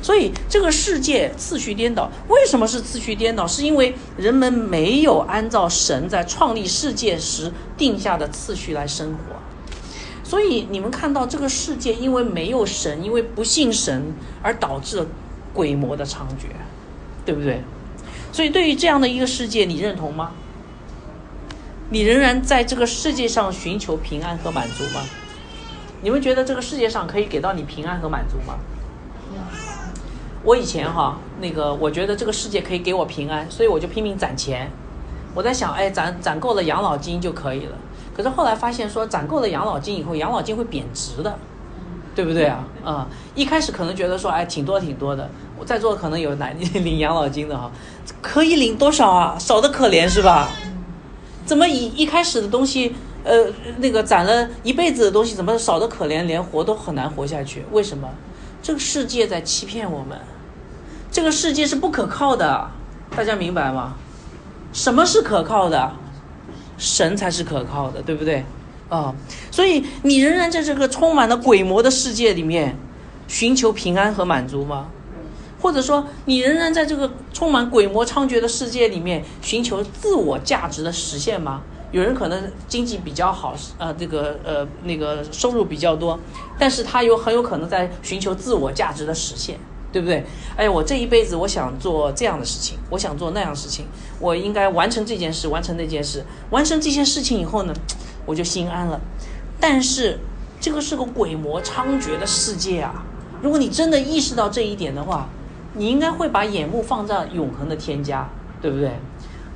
[0.03, 3.47] 所以这个世界次序颠倒，为什么是次序颠倒？
[3.47, 9.37] 是因为人们没有按照神在创立世界时定下的次序来生活。
[10.23, 15.07] 所以你们看到这个世界，因为没有神，因为不信神，而导致了
[15.55, 16.49] 鬼魔的猖獗，
[17.25, 17.63] 对不对？
[18.35, 20.33] 所以对于这样的一个世界，你认同吗？
[21.91, 25.03] 你仍然在这个世界上寻求平安和满足吗？
[26.03, 28.59] 你们觉得这个世界上可以给到你平安和满足吗？
[30.43, 34.69] 我以前哈，那个我觉得这个世界可以给我平安，所以我就拼命攒钱。
[35.33, 37.77] 我在想，哎，攒攒够了养老金就可以了。
[38.17, 41.39] 可是后来发现说，攒够了养老金以后，养老金会贬值的，
[42.17, 42.67] 对不对啊？
[42.85, 45.31] 啊、一开始可能觉得说，哎，挺多挺多的。
[45.59, 47.71] 我在座可能有男 领养老金的哈，
[48.21, 49.37] 可以领多少啊？
[49.39, 50.49] 少的可怜是吧？
[51.47, 53.47] 怎么一一开始的东西，呃，
[53.79, 57.65] 那个攒了一辈子的东西，怎么少的可怜，连活都很难活下去？
[57.71, 58.09] 为什么？
[58.63, 60.19] 这个世界在欺骗我们，
[61.11, 62.71] 这个世界是不可靠的，
[63.15, 63.95] 大家明白吗？
[64.73, 65.93] 什么是可靠的？
[66.79, 68.45] 神才是可靠的，对不对？
[68.89, 69.15] 啊，
[69.51, 72.77] 所以你仍然在这个充满了鬼魔的世界里面
[73.29, 74.89] 寻求平安和满足吗？
[75.65, 81.63] 或者说，你仍然在这个充满鬼魔猖獗的世界里面寻求自我价值的实现吗？
[81.91, 86.21] 有人可能经济比较好，呃，这个呃那个收入比较多，
[86.59, 89.59] 但是他有很有可能在寻求自我价值的实现，
[89.91, 90.27] 对不对？
[90.55, 93.87] 哎，我这一辈子我想做这样的事情，我想做那样的事情，
[94.21, 97.73] 我应该完成这件事，完成那件事，完成这些事情以后呢，
[98.27, 99.01] 我就心安了。
[99.59, 100.19] 但是
[100.61, 103.07] 这个是个鬼魔猖獗的世界啊！
[103.41, 105.27] 如果你真的意识到这一点的话，
[105.75, 108.29] 你应该会把眼目放在永恒的天家，
[108.63, 108.93] 对不对？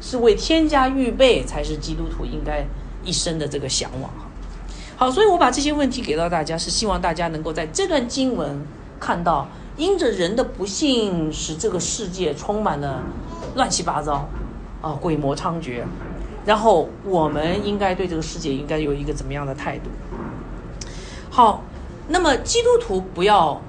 [0.01, 2.65] 是为天家预备，才是基督徒应该
[3.05, 4.09] 一生的这个向往。
[4.97, 8.61] 好，所以我把这些问题给到大家，是希望大家能够在这段经文
[9.01, 13.03] 看到，因着人的不幸，使这个世界充满了
[13.57, 14.29] 乱七八糟，
[14.81, 15.83] 啊，鬼魔猖獗。
[16.47, 19.91] 然后我们应该对这个世界应该有一个怎么样的态度？
[21.29, 21.63] 好，
[22.09, 23.61] 那么基督徒不要，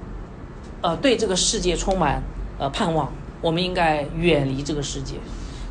[0.80, 2.22] 呃，对这个世界充满。
[2.60, 5.14] 呃，盼望我们应该远离这个世界，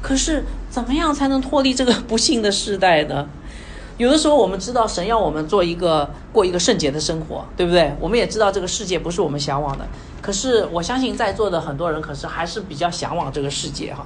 [0.02, 3.30] 可是怎么样才能脱离这个不幸的时代呢？
[3.97, 7.93] 有的时候我们知道神要我们做一个过一个圣洁的生活，对不对？
[7.99, 9.86] 我们也知道这个世界不是我们向往的，
[10.19, 14.04] 可是我相信在座的很多人可是还是比较向往这个世界哈。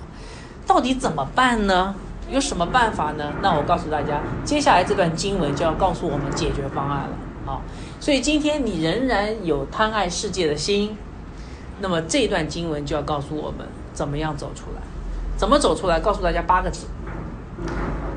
[0.67, 1.95] 到底怎么办呢？
[2.29, 3.31] 有什么办法呢？
[3.41, 7.61] 那我告诉大家，接下来这段经文就要告诉我们解决方案了啊。
[7.99, 10.97] 所以今天你仍然有贪爱世界的心。
[11.83, 14.81] 那么这段经文就要告诉我们怎么样走出来，
[15.35, 15.99] 怎么走出来？
[15.99, 16.85] 告诉大家八个字：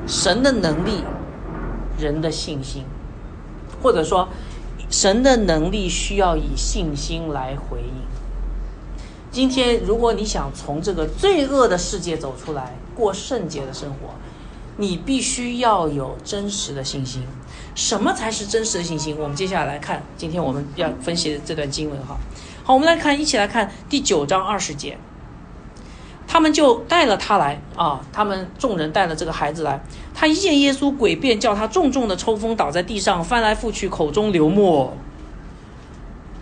[0.07, 1.03] 神的能力，
[1.99, 2.85] 人的信心，
[3.83, 4.29] 或者说，
[4.89, 8.05] 神的能力需要以信心来回应。
[9.33, 14.15] 今天，如果你想从这个罪恶的世界走出来，过圣洁的生活，
[14.77, 17.25] 你必须要有真实的信心。
[17.75, 19.17] 什么才是真实的信心？
[19.19, 22.17] 我们接下来看，今天我们要分析的这段经文哈。
[22.67, 24.99] 好，我们来看，一起来看第九章二十节。
[26.27, 29.81] 他们就带了他来啊，他们众人带了这个孩子来。
[30.13, 34.93] 他一见耶稣，鬼便，叫他重重的抽风，倒在地上，翻来覆去，口中流沫。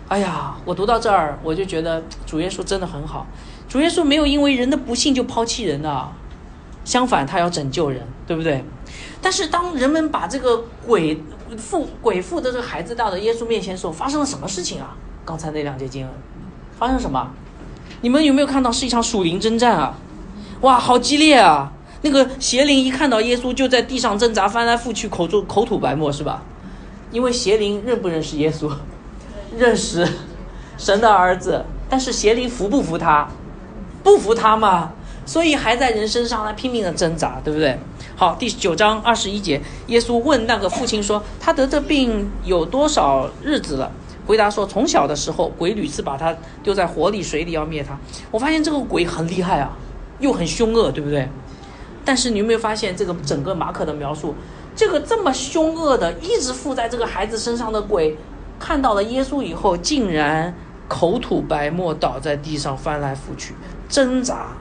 [0.07, 3.27] 哎呀，我读到这儿，我就觉得主耶稣真的很好。
[3.69, 6.11] 主耶稣没有因为人的不幸就抛弃人啊，
[6.83, 8.65] 相反，他要拯救人，对不对？
[9.21, 11.21] 但是当人们把这个鬼
[11.55, 14.97] 父鬼父的这个孩子带到耶稣面前的时候，发生了什么事情啊？
[15.25, 16.11] 刚才那两节经文
[16.77, 17.31] 发生什么？
[18.01, 19.95] 你们有没有看到是一场属灵征战啊？
[20.61, 21.71] 哇，好激烈啊！
[22.03, 26.43] 那个邪灵一看到耶稣就在地上挣扎，翻来覆去，口中口吐白沫，是吧？
[27.11, 28.71] 因为邪灵认不认识耶稣？
[29.57, 30.07] 认识，
[30.77, 31.65] 神的儿子。
[31.89, 33.27] 但是邪灵服不服他？
[34.03, 34.91] 不服他嘛，
[35.25, 37.79] 所以还在人身上来拼命的挣扎，对不对？
[38.15, 43.91] 好，第九章二十一节，耶稣问那个父亲说：“他得这病有多少日子了？”
[44.25, 47.97] 回答说：“从小的时候，鬼屡次把他丢在火里、水里，要灭他。
[48.31, 49.77] 我发现这个鬼很厉害啊，
[50.19, 51.29] 又很凶恶，对不对？
[52.03, 54.33] 但是你有没有发现，这个整个马可的描述，
[54.75, 58.17] 这个这么凶恶的，一直附在这个孩子身上的鬼，
[58.59, 60.53] 看到了耶稣以后，竟然
[60.87, 63.53] 口吐白沫，倒在地上，翻来覆去
[63.87, 64.57] 挣扎。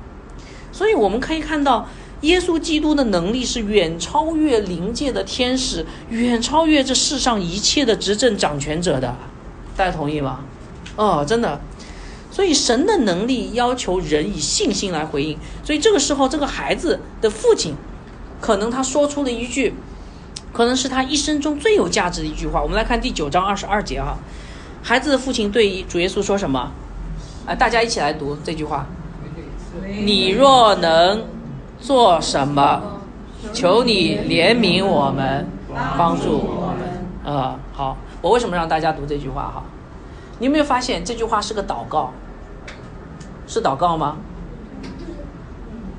[0.72, 1.86] 所以我们可以看到，
[2.22, 9.14] 耶稣基督的能力是远超越灵界的天使，远超越这世上一切的执政掌权者的。”
[9.76, 10.40] 大家同意吗？
[10.96, 11.60] 哦，真的，
[12.30, 15.36] 所以神的能力要求人以信心来回应。
[15.64, 17.74] 所以这个时候，这个孩子的父亲，
[18.40, 19.74] 可能他说出了一句，
[20.52, 22.62] 可能是他一生中最有价值的一句话。
[22.62, 24.16] 我们来看第九章二十二节啊，
[24.82, 26.70] 孩子的父亲对主耶稣说什么？
[27.46, 28.86] 啊，大家一起来读这句话：
[30.04, 31.24] 你若能
[31.80, 33.00] 做什么，
[33.52, 35.48] 求你怜悯我们，
[35.98, 37.34] 帮助我们。
[37.34, 37.96] 啊，好。
[38.22, 39.62] 我为什么让大家读这句话哈？
[40.38, 42.12] 你有没有发现这句话是个祷告？
[43.46, 44.16] 是祷告吗？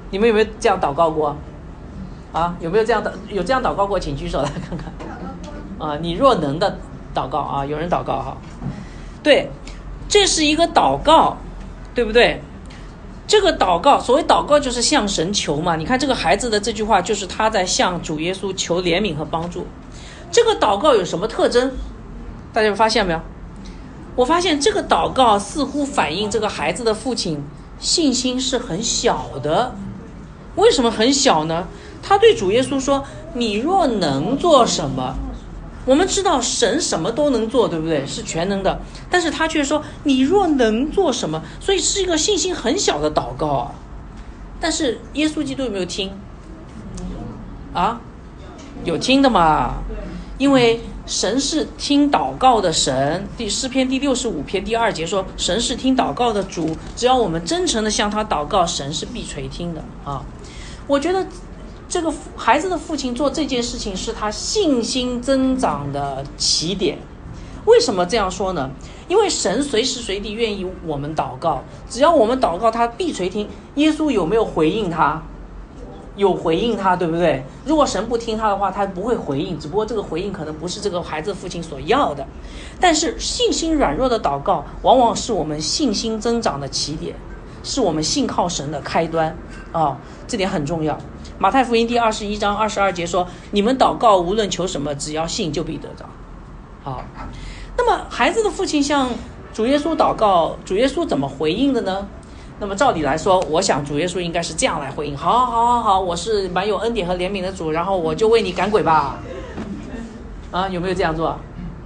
[0.09, 1.35] 你们有没有这样祷告过？
[2.33, 3.99] 啊，有没有这样的有这样祷告过？
[3.99, 4.91] 请举手来看看。
[5.77, 6.77] 啊，你若能的
[7.13, 8.37] 祷告啊，有人祷告哈。
[9.23, 9.49] 对，
[10.09, 11.37] 这是一个祷告，
[11.93, 12.41] 对不对？
[13.27, 15.75] 这个祷告，所谓祷告就是向神求嘛。
[15.75, 19.65] 你看这个孩子的这句话，就是他在向主耶稣求怜悯和帮助。
[20.31, 21.71] 这个祷告有什么特征？
[22.53, 23.21] 大家发现没有？
[24.15, 27.43] 我发现这个祷告似乎反映这个孩子的父亲
[27.79, 29.75] 信心是很小的。
[30.55, 31.67] 为什么很小呢？
[32.01, 33.03] 他对主耶稣说
[33.35, 35.15] ：“你若能做什么？”
[35.85, 38.05] 我们知道神什么都能做，对不对？
[38.05, 38.79] 是全能的。
[39.09, 43.71] 但是他却说：“你若能做什么？”所以是一个信心很小的祷告啊。
[44.59, 46.11] 但是耶稣基督有没有听？
[47.73, 47.99] 啊？
[48.83, 49.75] 有听的嘛？
[50.37, 53.27] 因为神是听祷告的神。
[53.37, 60.23] 第诗篇第六十五篇第二节说，神是听祷告的主，只要我们真诚的向他祷告，神是必垂听的啊。
[60.87, 61.25] 我觉得
[61.87, 66.97] 这个孩子的父亲做这件事情是他信心增长的起点。
[67.65, 68.69] 为什么这样说呢？
[69.07, 73.47] 因为神随时随地愿意我们祷告，只要我们祷告，他必垂听。
[73.75, 75.21] 耶稣有没有回应他？
[76.15, 77.43] 有回应他，对不对？
[77.65, 79.59] 如果神不听他的话，他不会回应。
[79.59, 82.25] 只不过这个回应可能不是这个孩子父亲所要的。
[82.79, 87.15] 但是信心软弱的祷告，往往是我们信心增长的起点，
[87.63, 89.35] 是我们信靠神的开端
[89.71, 89.97] 啊！
[90.27, 90.97] 这点很重要。
[91.37, 96.05] 马太福音第二十一章二十二节说：“你们祷告，无论求什么，只要信，就必得着。”
[96.83, 97.03] 好。
[97.77, 99.09] 那么孩子的父亲向
[99.53, 102.07] 主耶稣祷告，主耶稣怎么回应的呢？
[102.59, 109.17] 那么照理来说，我想主耶稣应该是这样来回应：好，好，好，好，我是蛮有恩典和怜悯的主，然后我就为你赶鬼吧。
[110.51, 111.37] 啊，有没有这样做？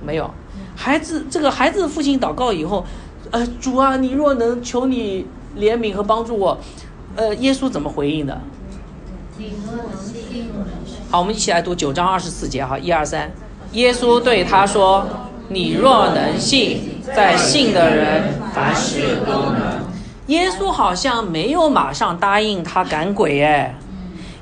[0.06, 0.30] 没有。
[0.76, 2.86] 孩子，这个孩子父亲祷告以后，
[3.32, 5.26] 呃，主啊，你若能求你
[5.58, 6.58] 怜悯和帮助我，
[7.16, 8.40] 呃，耶稣怎么回应的？
[11.10, 13.32] 好，我们一起来读九章二十四节哈，一二三，
[13.72, 15.06] 耶稣对他说。
[15.52, 19.89] 你若能信，在信的人凡事都能。
[20.30, 23.76] 耶稣好像没有马上答应他赶鬼哎，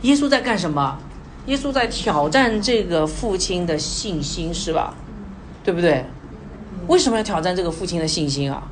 [0.01, 0.99] 耶稣在干什么？
[1.45, 4.93] 耶稣在挑战这个父亲的信心是吧？
[5.63, 6.03] 对不对？
[6.87, 8.63] 为什么要挑战这个父亲的信心啊？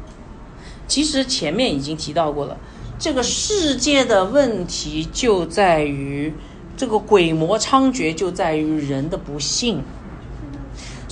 [0.87, 2.57] 其实前面已经提到过了，
[2.99, 6.33] 这个世界的问题就在于
[6.75, 9.81] 这个鬼魔猖獗，就在于人的不幸。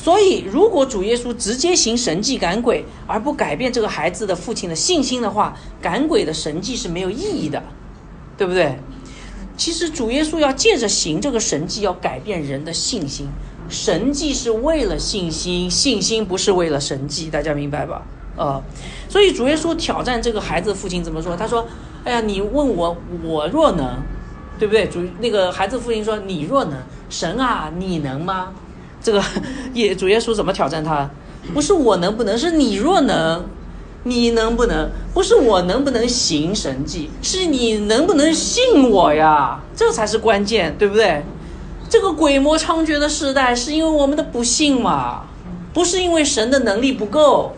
[0.03, 7.63] 所以，如果主耶稣直接行神迹赶鬼，而不改变这个孩子的父亲的信心的话，赶鬼的神迹是没有意义的，
[8.37, 8.77] 对不对？
[9.55, 13.29] 其实主耶稣要借着行这个神迹，要改变人的信心。
[13.69, 18.01] 神迹是为了信心，信心不是为了神迹，大家明白吧？
[18.35, 18.61] 呃，
[19.07, 21.37] 所以主耶稣挑战这个孩子的父亲怎么说？
[21.37, 21.65] 他说
[22.03, 24.01] ：“哎呀，你问我，我若能，
[24.59, 26.73] 对不对？”主那个孩子父亲说：“你若能，
[27.09, 28.51] 神啊，你能吗？”
[29.03, 29.21] 这个
[29.75, 31.09] 耶主耶稣怎么挑战他？
[31.53, 33.45] 不是我能不能，是你若能，
[34.03, 34.89] 你能不能？
[35.13, 39.59] 不是我能不能行神迹，是你能不能信我呀？
[39.75, 41.21] 这才是关键，对不对？
[41.89, 45.23] 这个鬼魔猖獗的时代，是因为我们的不信嘛？
[45.73, 47.51] 不是因为神的能力不够，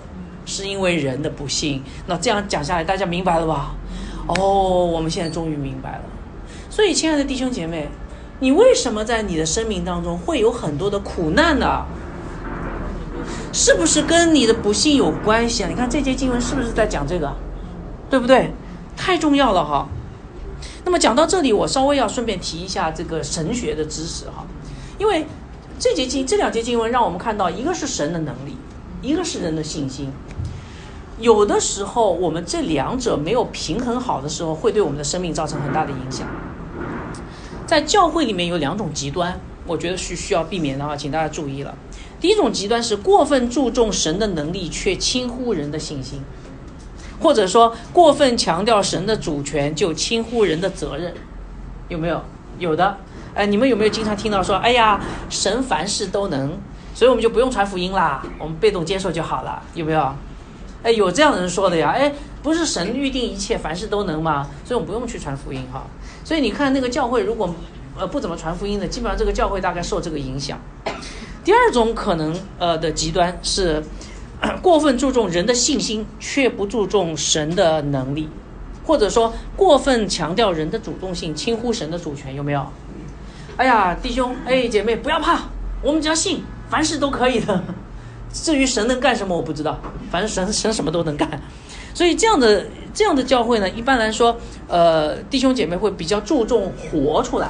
[0.47, 1.83] 是因为人的不信。
[2.07, 3.75] 那这样讲下来，大家明白了吧？
[4.25, 6.01] 哦，我们现在终于明白了。
[6.71, 7.87] 所以，亲爱的弟兄姐妹。
[8.39, 11.86] 你为什么在你的生命当中会有很多的苦难呢？
[13.53, 15.69] 是不是跟你的不幸有关系啊？
[15.69, 17.33] 你看这节经文是不是在讲这个，
[18.09, 18.51] 对不对？
[18.97, 19.88] 太重要了哈。
[20.83, 24.45] 那么讲到这里，我稍微要顺便提一下这个神学的知识哈，
[24.97, 25.25] 因为
[25.79, 28.57] 这节经这两节经文让我们看到，一个是神的能力，
[29.01, 30.11] 一个是人的信心。
[31.17, 36.27] 有的时候我们这两者没有平衡好的时候，会对我们的生命造成很大的影响。
[37.66, 41.76] 在教会里面有两种极端，我觉得是需要避免的啊，请大家注意了。
[42.22, 46.22] 第一种极端是过分注重神的能力，却轻忽人的信心，
[47.20, 51.13] 或者说过分强调神的主权，就轻忽人的责任，
[51.89, 52.22] 有没有？
[52.57, 52.97] 有的。
[53.34, 56.57] 哎，你们有没有经常听到说，哎呀，神凡事都能，
[56.93, 60.16] 所以我们就不用传福音啦，我们被动接受就好了，有没有？
[60.84, 61.89] 哎，有这样的人说的呀？
[61.89, 64.47] 哎，不是神预定一切凡事都能吗？
[64.63, 65.86] 所以我们不用去传福音哈。
[66.26, 67.53] 所以你看那个教会，如果
[67.97, 70.59] 呃不怎么传福音的，基本上这个教会大概受这个影响。
[71.43, 73.84] 第二种可能呃的极端是
[74.61, 78.28] 过分注重人的信心，却不注重神的能力，
[78.84, 82.65] 或者说过分强调人的主动性，轻忽神的主权，有没有？
[83.57, 85.43] 哎呀，弟兄哎姐妹不要怕，
[85.84, 87.63] 我们只要信，凡事都可以的。
[88.34, 89.80] 至于神能干什么，我不知道，
[90.11, 91.30] 反正神神什么都能干。
[91.93, 92.65] 所以这样的
[92.95, 94.37] 这样的教会呢，一般来说，
[94.69, 97.49] 呃，弟兄姐妹会比较注重活出来，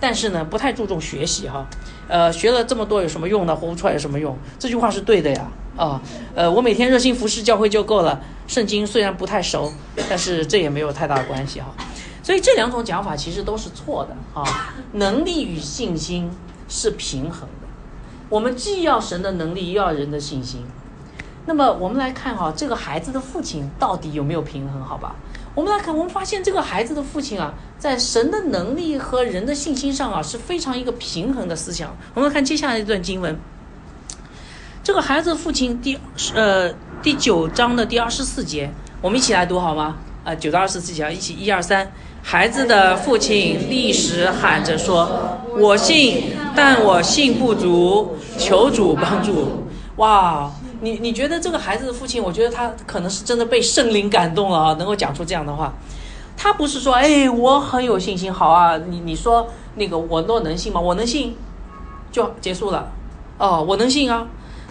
[0.00, 1.66] 但是呢，不太注重学习哈。
[2.08, 3.54] 呃，学了这么多有什么用呢？
[3.54, 4.36] 活不出来有什么用？
[4.58, 5.52] 这句话是对的呀。
[5.76, 6.00] 啊，
[6.34, 8.20] 呃，我每天热心服侍教会就够了。
[8.48, 9.70] 圣经虽然不太熟，
[10.08, 11.72] 但是这也没有太大的关系哈。
[12.22, 14.74] 所以这两种讲法其实都是错的啊。
[14.92, 16.30] 能力与信心
[16.68, 17.68] 是平衡的，
[18.30, 20.64] 我们既要神的能力，又要人的信心。
[21.50, 24.80] 那么我们来看哈，这个孩子的父亲到底有没有平衡？
[24.84, 25.16] 好吧，
[25.52, 31.92] 我们来看，我们发现这个孩子的父亲啊，在神的能力和人的信心上啊，是非常一个平衡的思想。
[32.14, 33.36] 我们看接下来一段经文，
[34.84, 35.98] 这个孩子的父亲第
[36.36, 36.72] 呃
[37.02, 38.70] 第九章的第二十四节，
[39.02, 39.96] 我们一起来读好吗？
[40.24, 41.90] 啊，九到二十四节啊，一起一二三，
[42.22, 52.22] 孩子的父亲立时喊着说：“我信，但我信不足，求主帮助。”哇，你你觉得这个孩子的父亲？
[52.22, 55.72] 我觉得他可能是真的被圣灵感动了啊，能够讲出这样的话。
[56.36, 60.80] 他不是说：“哎，我很有信心，好啊，你你说那个我若能信吗？
[60.80, 61.36] 我能信，
[62.10, 62.90] 就结束了。
[63.38, 64.26] 哦，我能信啊，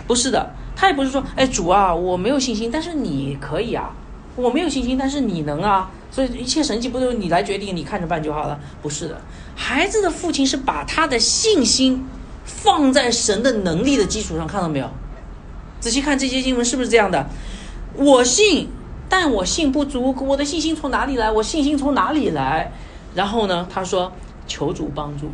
[0.08, 3.92] 不是的。”他也不是说，哎，主啊，我没有信心，但是你可以啊，
[4.38, 8.58] 我没有信心，但是你能啊，所以一切神迹不都你来决定，你看着办就好了？
[8.82, 9.20] 不是的，
[9.56, 12.08] 孩子的父亲是把他的信心
[12.46, 14.90] 放在神的能力的基础上，看到没有？
[15.80, 17.28] 仔细看这些经文是不是这样的？
[17.96, 18.70] 我信，
[19.08, 21.32] 但我信不足，我的信心从哪里来？
[21.32, 22.72] 我信心从哪里来？
[23.16, 24.12] 然后呢，他说
[24.48, 25.32] 求主帮助，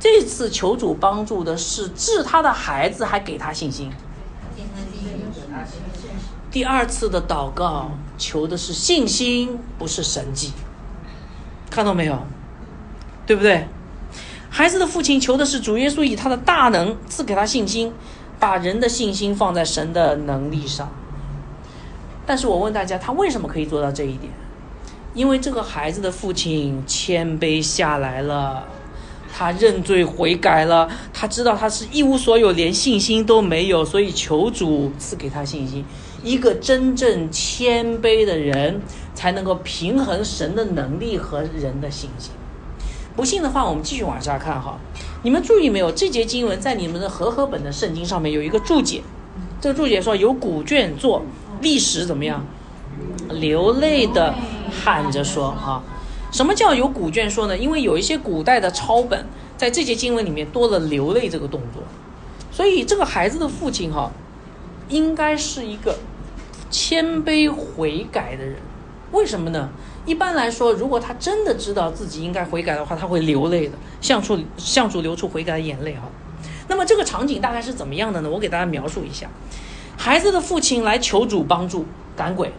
[0.00, 3.90] 这次求主帮助的是治他的孩子，还给他信心。
[6.50, 10.52] 第二次的祷告求的是信心，不是神迹，
[11.70, 12.18] 看到没有？
[13.26, 13.68] 对不对？
[14.48, 17.92] 孩子的父亲求的是主耶稣以他的大能赐给他信心，
[18.38, 20.90] 把人的信心放在神的能力上。
[22.26, 24.32] 但是我问大家，他为什么可以做到这一点？
[25.14, 28.64] 因为这个孩子的父亲谦卑下来了。
[29.30, 35.84] 他认罪悔改了，他知道他是一无所有，连信心都没有，所以求主赐给他信心。
[36.24, 38.80] 一个真正谦卑的人，
[39.14, 42.32] 才能够平衡神的能力和人的信心。
[43.18, 44.78] 不信的话，我们继续往下看哈。
[45.24, 45.90] 你们注意没有？
[45.90, 49.02] 这节经文在你们的和合本的圣经上面有一个注解，
[49.60, 51.24] 这个注解说有古卷做
[51.60, 52.46] 历史怎么样？
[53.28, 54.32] 流泪的
[54.70, 55.82] 喊着说啊。
[56.30, 57.58] 什么叫有古卷说呢？
[57.58, 61.82] 因为有一些古代的抄本在这节经文里面多了流泪这个动作，
[62.52, 64.12] 所以这个孩子的父亲哈，
[64.88, 65.98] 应该是一个
[66.70, 68.58] 谦卑悔改的人。
[69.10, 69.70] 为什么呢？
[70.08, 76.04] 一般来说，如果他真的知道自己应该悔改的话，他会流泪的，向主向主流出悔改的眼泪哈。
[76.66, 78.30] 那么这个场景大概是怎么样的呢？
[78.30, 79.28] 我给大家描述一下：
[79.98, 81.84] 孩子的父亲来求主帮助
[82.16, 82.50] 赶鬼，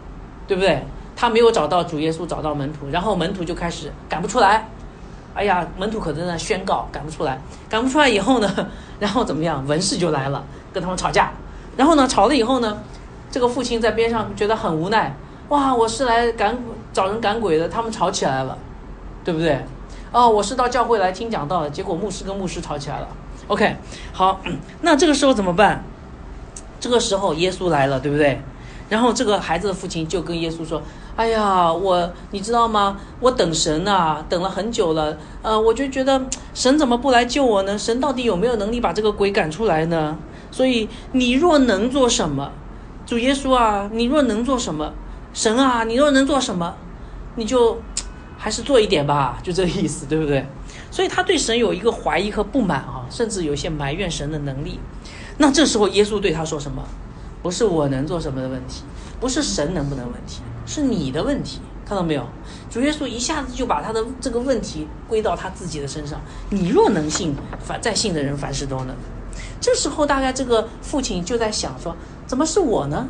[0.48, 0.84] 对不对？
[1.16, 4.70] 他没有找到主耶稣，找到门徒，然后门徒就开始赶不出来。
[5.34, 8.70] 哎呀，门徒可在那宣告赶不出来，赶不出来以后呢，
[9.00, 9.66] 然后怎么样？
[9.66, 11.32] 文士就来了，跟他们吵架。
[11.76, 12.78] 然后呢，吵了以后呢，
[13.32, 15.16] 这个父亲在边上觉得很无奈。
[15.50, 16.56] 哇，我是来赶
[16.94, 18.58] 找人赶鬼的，他们吵起来了，
[19.24, 19.64] 对不对？
[20.12, 23.08] 哦，我是到教会来听讲道的，结果牧师跟牧师吵起来了。
[23.48, 23.76] OK，
[24.12, 24.42] 好，
[24.82, 25.84] 那这个时候怎么办？
[26.80, 28.42] 这个时候耶稣来了，对不对？
[28.90, 30.82] 然后这个孩子的父亲就跟耶稣说。
[31.16, 32.98] 哎呀，我你知道吗？
[33.20, 35.18] 我等神啊，等了很久了。
[35.42, 36.22] 呃，我就觉得
[36.56, 37.78] 神怎么不来救我呢？
[37.78, 40.18] 神到底有没有能力把这个鬼赶出来呢？
[40.50, 42.54] 所以你若能做什么，
[43.06, 44.94] 主耶稣啊，你若能做什么，
[45.40, 46.76] 神啊，你若能做什么，
[47.36, 47.82] 你就
[48.38, 50.46] 还是做一点吧，就这个意思，对不对？
[50.92, 54.82] 所以他对神有一个怀疑和不满啊，甚至有些埋怨神的能力。
[55.38, 56.84] 那这时候耶稣对他说什么？
[57.42, 58.84] 不是我能做什么的问题，
[59.22, 60.42] 不是神能不能问题。
[60.66, 62.28] 是你的问题，看到没有？
[62.70, 66.20] 主耶稣一下子就把他的这个问题归到他自己的身上。
[66.50, 68.94] 你若能信，凡在信的人凡事都能。
[69.62, 71.96] 这时候大概这个父亲就在想说：
[72.28, 73.08] 怎么是我呢？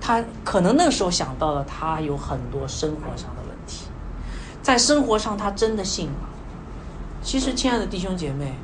[0.00, 3.86] 他可能那时候想到了他有很多生活上的问题，
[4.62, 6.28] 在生活上他真的信了。
[7.22, 8.54] 其实，亲爱的弟兄姐妹，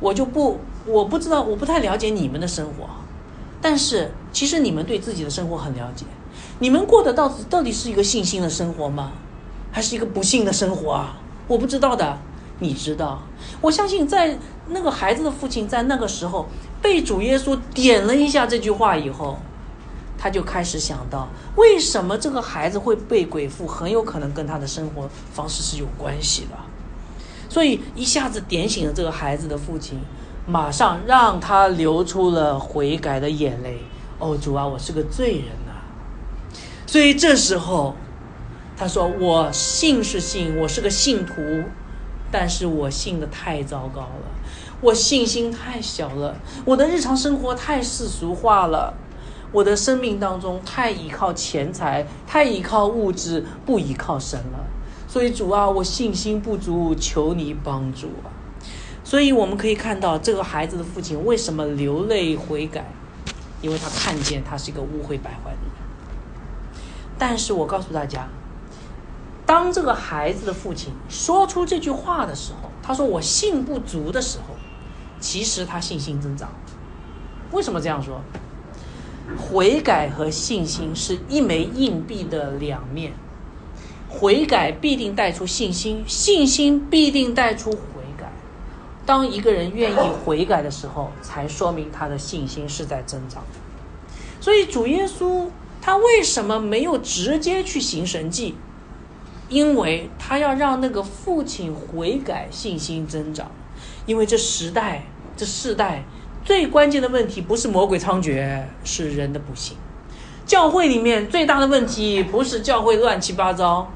[0.00, 2.88] 我就不我不知道，我不太了解你们的生活，
[3.60, 6.06] 但是其实你们对自己的生活很了解。
[6.60, 9.12] 你们过的到到底是一个信心的生活吗？
[9.72, 11.16] 还是一个不幸的生活啊？
[11.48, 12.16] 我不知道的，
[12.60, 13.22] 你知道？
[13.60, 14.38] 我相信，在
[14.68, 16.46] 那个孩子的父亲在那个时候
[16.80, 19.36] 被主耶稣点了一下这句话以后，
[20.24, 26.56] 他就开始想到，为什么这个孩子会被鬼附，很有可能跟他的生活方式是有关系的。
[27.50, 30.00] 所以一下子点醒了这个孩子的父亲，
[30.46, 33.80] 马上让他流出了悔改的眼泪。
[34.18, 35.74] 哦，主啊，我是个罪人呐。
[36.86, 37.94] 所以这时候，
[38.78, 41.34] 他说：“我信是信，我是个信徒，
[42.32, 44.30] 但是我信的太糟糕了，
[44.80, 48.94] 我信心太小了，我的日常生活太世俗化了，
[49.54, 54.58] 我的生命当中太依靠钱财，太依靠物质，不依靠神了。
[55.06, 58.34] 所以主啊，我信心不足，求你帮助啊！
[59.04, 62.84] 所以我们可以看到，这个孩子的父亲为什么流泪悔改，
[63.62, 65.70] 因为他看见他是一个污秽败坏的人。”
[67.16, 68.26] 但是我告诉大家，
[69.46, 74.56] 当这个孩子的父亲说出这句话的时候，他说“我信不足”的时候，
[75.20, 76.48] 其实他信心增长。
[77.52, 78.20] 为什么这样说？
[79.36, 83.12] 悔改和信心是一枚硬币的两面。
[84.08, 87.78] 悔改必定带出信心，信心必定带出悔
[88.16, 88.30] 改。
[89.04, 93.42] 当一个人愿意悔改的时候，才说明他的信心是在增长。
[94.40, 95.48] 所以主耶稣
[95.82, 98.54] 他为什么没有直接去行神迹？
[99.48, 103.50] 因为他要让那个父亲悔改，信心增长。
[104.06, 105.04] 因为这时代，
[105.36, 106.04] 这世代
[106.44, 109.78] 最关键的问题不是魔鬼猖獗，是人的不幸。
[110.44, 113.90] 教会里面最大的问题不是教会乱七八糟。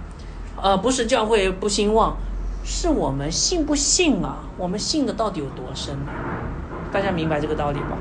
[0.60, 2.16] 呃，不是教会不兴旺，
[2.64, 4.38] 是我们信不信啊？
[4.56, 5.96] 我们信的到底有多深？
[6.90, 7.98] 大家明白这个道理吧？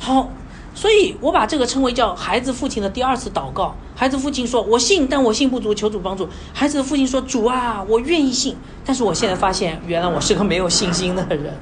[0.00, 0.30] 好，
[0.74, 3.76] 所以我把这个称为叫孩子父亲的第二次祷告。
[3.94, 11.54] 孩子父亲说：“我信，但我信不足，求主帮助。”孩子的父亲说：“主啊，我愿意信，但是我现在发现，原来我是个没有信心的人。”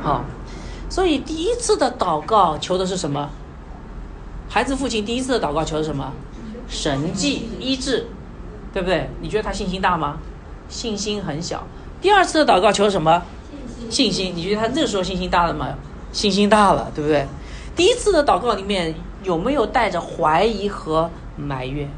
[0.00, 0.24] 好，
[0.88, 3.30] 所以第一次的祷告求的是什么？
[4.48, 6.12] 孩子父亲第一次的祷告求的什么？
[6.68, 8.06] 神迹医治。
[8.72, 9.08] 对不对？
[9.20, 10.18] 你觉得他信心大吗？
[10.68, 11.64] 信心很小。
[12.00, 13.22] 第二次的祷告求什么？
[13.88, 14.32] 信心。
[14.34, 15.76] 你觉得他这个时候信心大了吗？
[16.10, 17.24] 信心大了，对不对？
[17.76, 21.88] 第一次的祷告里面有没有带着怀疑和埋怨？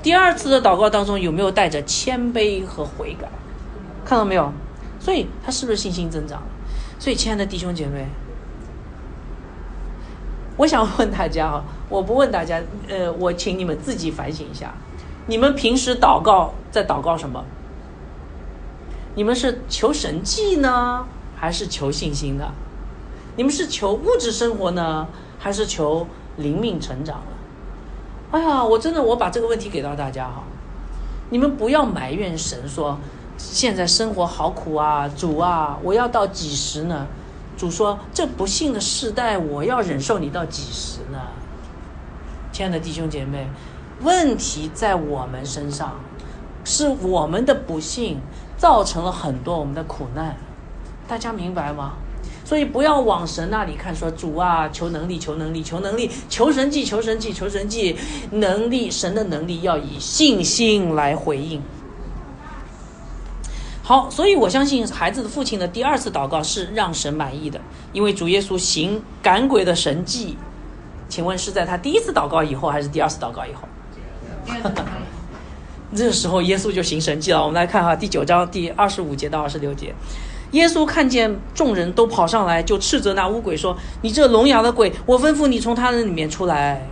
[0.00, 3.28] 第二次的祷告当中有没有带着谦卑和悔改？
[4.04, 4.52] 看到没有？
[5.00, 6.40] 所以他是不是信心增长？
[7.00, 8.06] 所以，亲爱的弟兄姐妹，
[10.58, 14.74] 我想问大家啊，我不问大家，呃，我请你们自己反省一下。
[15.26, 17.42] 你们平时祷告在祷告什么？
[19.14, 22.52] 你们是求神迹呢，还是求信心的？
[23.34, 27.32] 你们是求物质生活呢，还是求灵命成长呢？
[28.32, 30.44] 哎呀，我真的我把这个问题给到大家哈，
[31.30, 32.98] 你们不要埋怨神说
[33.42, 37.06] 现在生活好苦啊，主啊，我要到几时呢？
[37.56, 41.18] 主说这不幸的世代，我要忍受你到几时呢？
[42.52, 43.48] 亲爱的弟兄姐妹。
[44.02, 46.00] 问题在我们身上，
[46.64, 48.18] 是我们的不幸
[48.56, 50.36] 造成了很多我们的苦难，
[51.08, 51.94] 大家明白吗？
[52.44, 57.96] 所以不要往神那里看，说主啊，求能力，求能力，求能力，求神迹，求神迹，求神迹，
[58.30, 61.60] 能力，神的能力要以信心来回应。
[63.90, 67.60] 好，所以我相信孩子的父亲的第二次祷告是让神满意的，
[67.92, 70.38] 因为主耶稣行赶鬼的神迹，
[71.08, 73.66] 请问是在他第一次祷告以后，还是第二次祷告以后？
[75.92, 77.40] 这时候，耶稣就行神迹了。
[77.42, 79.92] 我们来看哈，第九章第二十五节到二十六节，
[80.52, 86.86] 耶稣看见众人都跑上来，就斥责那乌鬼说：“你这聋哑的鬼，我吩咐你从他的里面出来，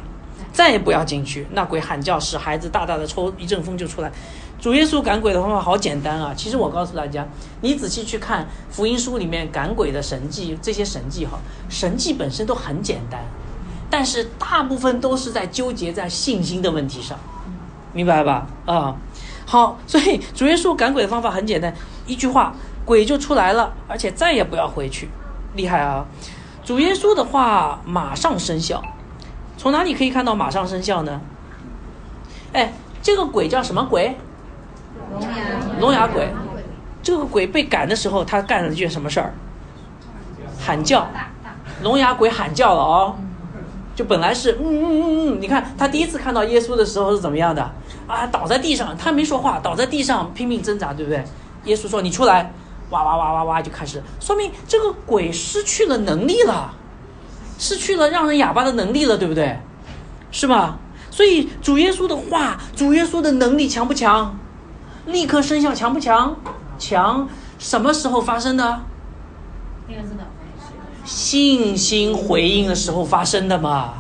[0.53, 4.11] 再也不要进去。”那鬼喊叫，使孩子大大的抽一阵风就出来。
[4.61, 6.34] 主耶稣赶鬼的方法好简单啊！
[6.36, 7.24] 其实我告诉大家，
[7.61, 11.38] 你仔细去看福音书里面赶鬼的神迹，这些神迹哈，
[11.68, 13.20] 神迹本身都很简单，
[13.88, 17.16] 但是大部分都是在纠结在信心的问题上。
[17.92, 18.48] 明白吧？
[18.66, 18.96] 啊，
[19.46, 21.72] 好，所以主耶稣赶鬼的方法很简单，
[22.06, 22.52] 一句话，
[22.84, 25.09] 鬼就出来了，而且再也不要回去，
[25.54, 26.04] 厉害啊！
[26.64, 28.82] 主耶稣的话马上生效，
[29.56, 31.20] 从哪里可以看到马上生效呢？
[32.52, 34.16] 哎，这个鬼叫什么鬼？
[35.80, 36.28] 聋哑鬼。
[37.02, 39.32] 这个鬼被赶的时候，他干了一件什么事儿？
[40.61, 41.09] 喊叫，
[41.82, 43.16] 聋哑鬼喊叫了哦。
[43.94, 47.62] 就本来是嗯嗯嗯嗯，你看他第一次看到耶稣的时候是怎么样的
[48.06, 48.26] 啊？
[48.26, 51.24] 倒在地上，他没说话，倒在地上拼命挣扎，对不对？
[51.64, 52.52] 耶稣说：“你出来！”
[52.90, 56.72] 哇哇哇哇哇就开始，说明这个鬼失去了能力了，
[57.59, 59.59] 失去了让人哑巴的能力了，对不对？
[60.30, 60.78] 是吧？
[61.11, 64.38] 所以主耶稣的话，主耶稣的能力强不强？
[65.09, 66.36] 立刻生效强不强？
[66.78, 67.28] 强。
[67.59, 68.80] 什么时候发生的？
[69.88, 70.24] 那个是的。
[71.04, 73.94] 信心回应的时候发生的嘛？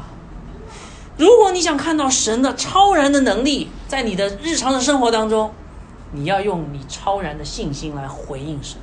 [1.16, 5.52] 如果你想看到神的超然的能力在你的日常的生活当中，
[6.12, 8.78] 你要用你超然的信心来回应神。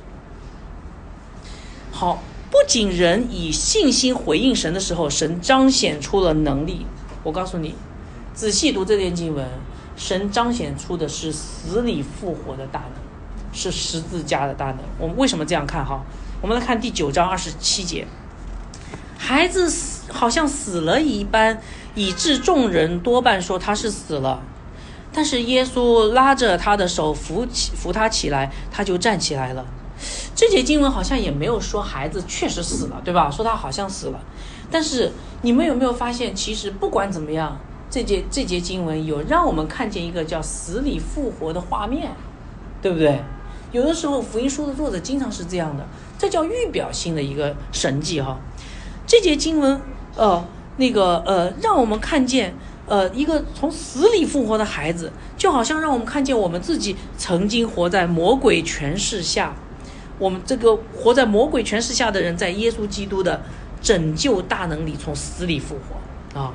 [1.92, 6.84] 好，不仅人以信心回应神的时候，神彰显出了能力。
[7.22, 7.74] 我告诉你，
[8.34, 9.46] 仔细读这篇经文，
[9.96, 14.78] 神彰显出的是死里复活的大能，是十字架的大能。
[14.98, 15.84] 我们为什么这样看？
[15.84, 16.02] 哈？
[16.42, 18.06] 我们来看第九章二十七节，
[19.18, 21.60] 孩子死好像死了一般，
[21.94, 24.42] 以致众人多半说他是死了。
[25.12, 29.64] 但是耶稣拉着他的手扶起扶他起来，他就站起来了。
[30.34, 33.30] 这节经文好像也没有说孩子确实死了，对吧？
[33.30, 34.20] 说他好像死了。
[34.70, 42.12] 但是你们有没有发现，其实不管怎么样，这节这节经文有让我们看见一个叫死里复活的画面，
[42.82, 43.20] 对不对？
[43.72, 45.86] 有的时候福音书的作者经常是这样的。
[46.18, 48.38] 这叫预表性的一个神迹哈，
[49.06, 49.78] 这节经文，
[50.16, 50.42] 呃，
[50.78, 52.54] 那个呃，让我们看见
[52.86, 59.54] 呃，一个从死里复活的孩子，就好像让我们看见我们自己曾经活在魔鬼权势下，
[60.18, 63.42] 我们这个活在魔鬼权势下的人，在耶稣基督的
[63.82, 66.54] 拯救大能里从死里复活啊。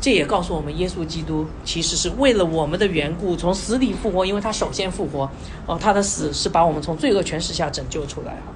[0.00, 5.28] 这也告诉我们，耶稣基督其实是为了我们的缘故从死里复活，因为他首先复活
[5.66, 8.52] 哦，他的死是把我们从罪恶权势下拯救出来哈。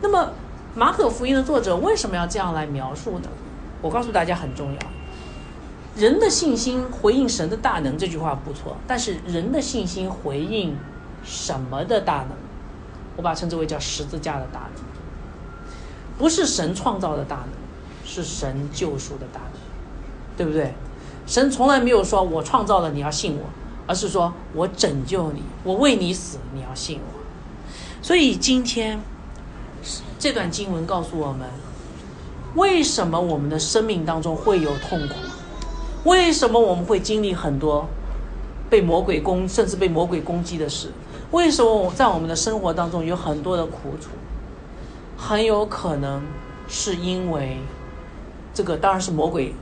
[0.00, 0.32] 那么，
[0.74, 3.28] 马可福音的作者为什么要这样来描述呢？
[3.82, 4.78] 我告诉大家很重要，
[5.94, 10.74] 人的信心回应神的大能这句话不错，但是人的信心回应
[11.22, 12.30] 什么的大能？
[13.16, 14.82] 我把它称之为叫十字架的大能，
[16.16, 17.50] 不是神创造的大能，
[18.06, 19.57] 是神救赎的大能。
[20.38, 20.72] 对不对？
[21.26, 23.42] 神从来没有说我创造了你要信我，
[23.86, 27.20] 而是说我拯救你，我为你死，你要信我。
[28.00, 28.98] 所以今天
[30.18, 31.46] 这段经文告诉我们，
[32.54, 35.14] 为什么我们的生命当中会有痛苦？
[36.04, 37.86] 为什么我们会经历很多
[38.70, 40.92] 被魔鬼攻，甚至被魔鬼攻击的事？
[41.32, 44.08] 为什么我在我们的生活当中有很多的苦楚？
[45.18, 46.22] 很有可能
[46.68, 47.58] 是因为
[48.54, 49.54] 这个，当然是魔鬼。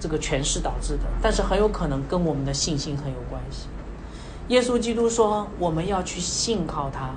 [0.00, 3.66] 这个权势导致的，但是很有可能跟我们的信心很有关系。
[4.48, 7.10] 耶稣基督说，我们要去信靠他，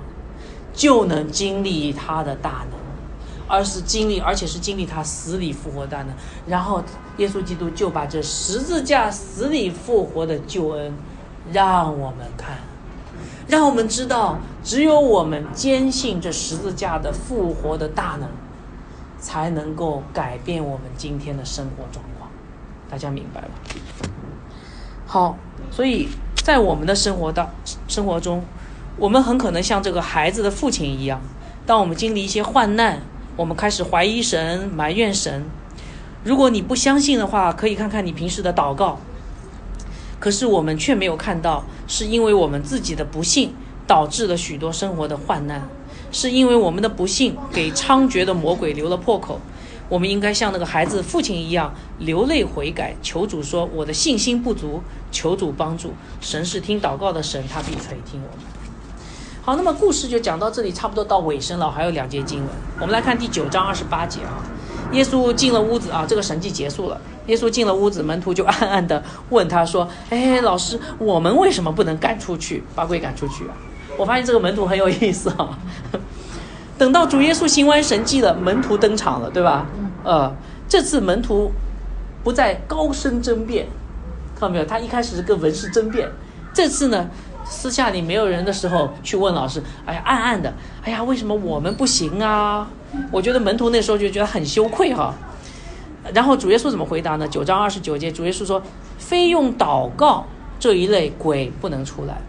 [0.74, 2.78] 就能经历他的大能，
[3.48, 6.08] 而是经历，而且是经历他死里复活大能。
[6.46, 6.82] 然后
[7.16, 10.92] 耶稣基督就把这十字架死里复活的救恩
[11.52, 12.58] 让我们看，
[13.46, 18.28] 让我们知道，只有我们坚信这十字架的复活的大能，
[19.18, 22.21] 才能够改变我们今天的生活状况。
[22.92, 23.48] 大家明白了。
[25.06, 25.38] 好，
[25.70, 27.48] 所以在我们的生活当
[27.88, 28.44] 生活中，
[28.98, 31.18] 我们很可能像这个孩子的父亲一样，
[31.64, 33.00] 当我们经历一些患难，
[33.34, 35.42] 我们开始怀疑神、埋怨神。
[36.22, 38.98] 如果你不相信的话，可以看看你平时的祷告。
[40.20, 43.54] 可是我们却没有看到，是因为我们自己的不幸
[43.86, 45.66] 导致了许多生活的患难，
[46.12, 49.40] 是因为我们的不幸给猖獗的魔鬼留了破口。
[49.92, 58.46] 我们应该像那个孩子父亲一样流泪悔改，求主说：“我的信心不足，求主帮助。”神是听祷告的神，他必垂听我们。
[59.42, 62.48] 好，那么故事就讲到这里，差不多到尾声了，还有两节经文。
[62.80, 64.40] 我们来看第九章二十八节啊，
[64.92, 66.98] 耶稣进了屋子啊，这个神迹结束了。
[67.26, 73.52] 耶稣进了屋子，门徒就暗暗的问他说：“哎，老师，我们为什么不能赶出去，把鬼赶出去啊？”
[73.98, 75.58] 我发现这个门徒很有意思啊。
[76.78, 79.66] 等到主耶稣行完神迹了，门徒登场了，对吧？
[80.04, 80.34] 呃，
[80.68, 81.52] 这次门徒
[82.24, 83.66] 不再高声争辩，
[84.34, 84.64] 看到没有？
[84.64, 86.08] 他一开始是跟文士争辩，
[86.52, 87.08] 这次呢，
[87.44, 89.62] 私下里没有人的时候去问老师。
[89.86, 90.52] 哎呀，暗暗的，
[90.82, 92.68] 哎呀，为什么我们不行啊？
[93.10, 95.14] 我觉得门徒那时候就觉得很羞愧哈。
[96.12, 97.28] 然后主耶稣怎么回答呢？
[97.28, 98.60] 九章二十九节，主耶稣说
[98.98, 100.26] ：“非用祷告
[100.58, 102.20] 这一类，鬼不能出来。”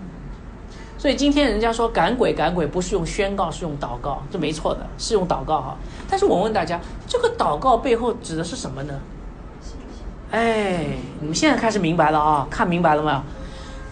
[1.03, 5.75] 所以今天人家说赶鬼赶鬼不是用宣告，是用祷告，这没错的，是用祷告哈。
[6.09, 8.93] 但是我问大家，这个祷告背后指的是什么呢？
[10.31, 10.85] 哎，
[11.19, 12.47] 你们现在开始明白了啊？
[12.49, 13.21] 看明白了没有？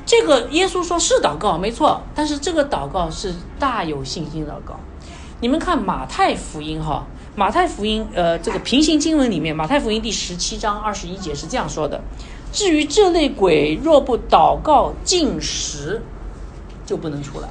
[0.05, 4.79] 这个耶稣说是祷告，没错，但是这个祷告是大有信心祷告。
[5.41, 7.05] 你们看马太福音哈，
[7.35, 11.99] 马太福音呃这个平行经文里面，马太福音第十七章二十一节是这样说的：
[12.53, 16.01] 至于这类鬼，若不祷告进食。
[16.91, 17.47] 就不能出来。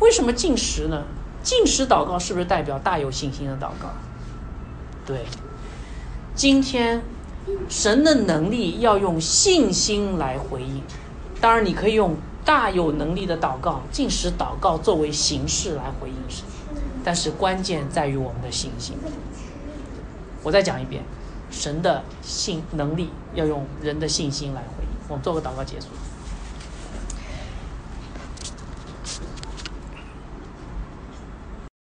[0.00, 1.04] 为什么进食呢？
[1.44, 3.88] 进食祷告是不是代表大有信心的祷告？
[5.06, 5.24] 对，
[6.34, 7.02] 今天
[7.68, 10.82] 神的能力要用信心来回应。
[11.40, 16.44] 当然，你可以用大有能力的祷告、进食祷告作为形式来回应神，
[17.04, 18.96] 但是关键在于我们的信心。
[20.42, 21.04] 我再讲一遍，
[21.48, 24.90] 神的信能力要用人的信心来回应。
[25.06, 25.86] 我们做个祷告结束。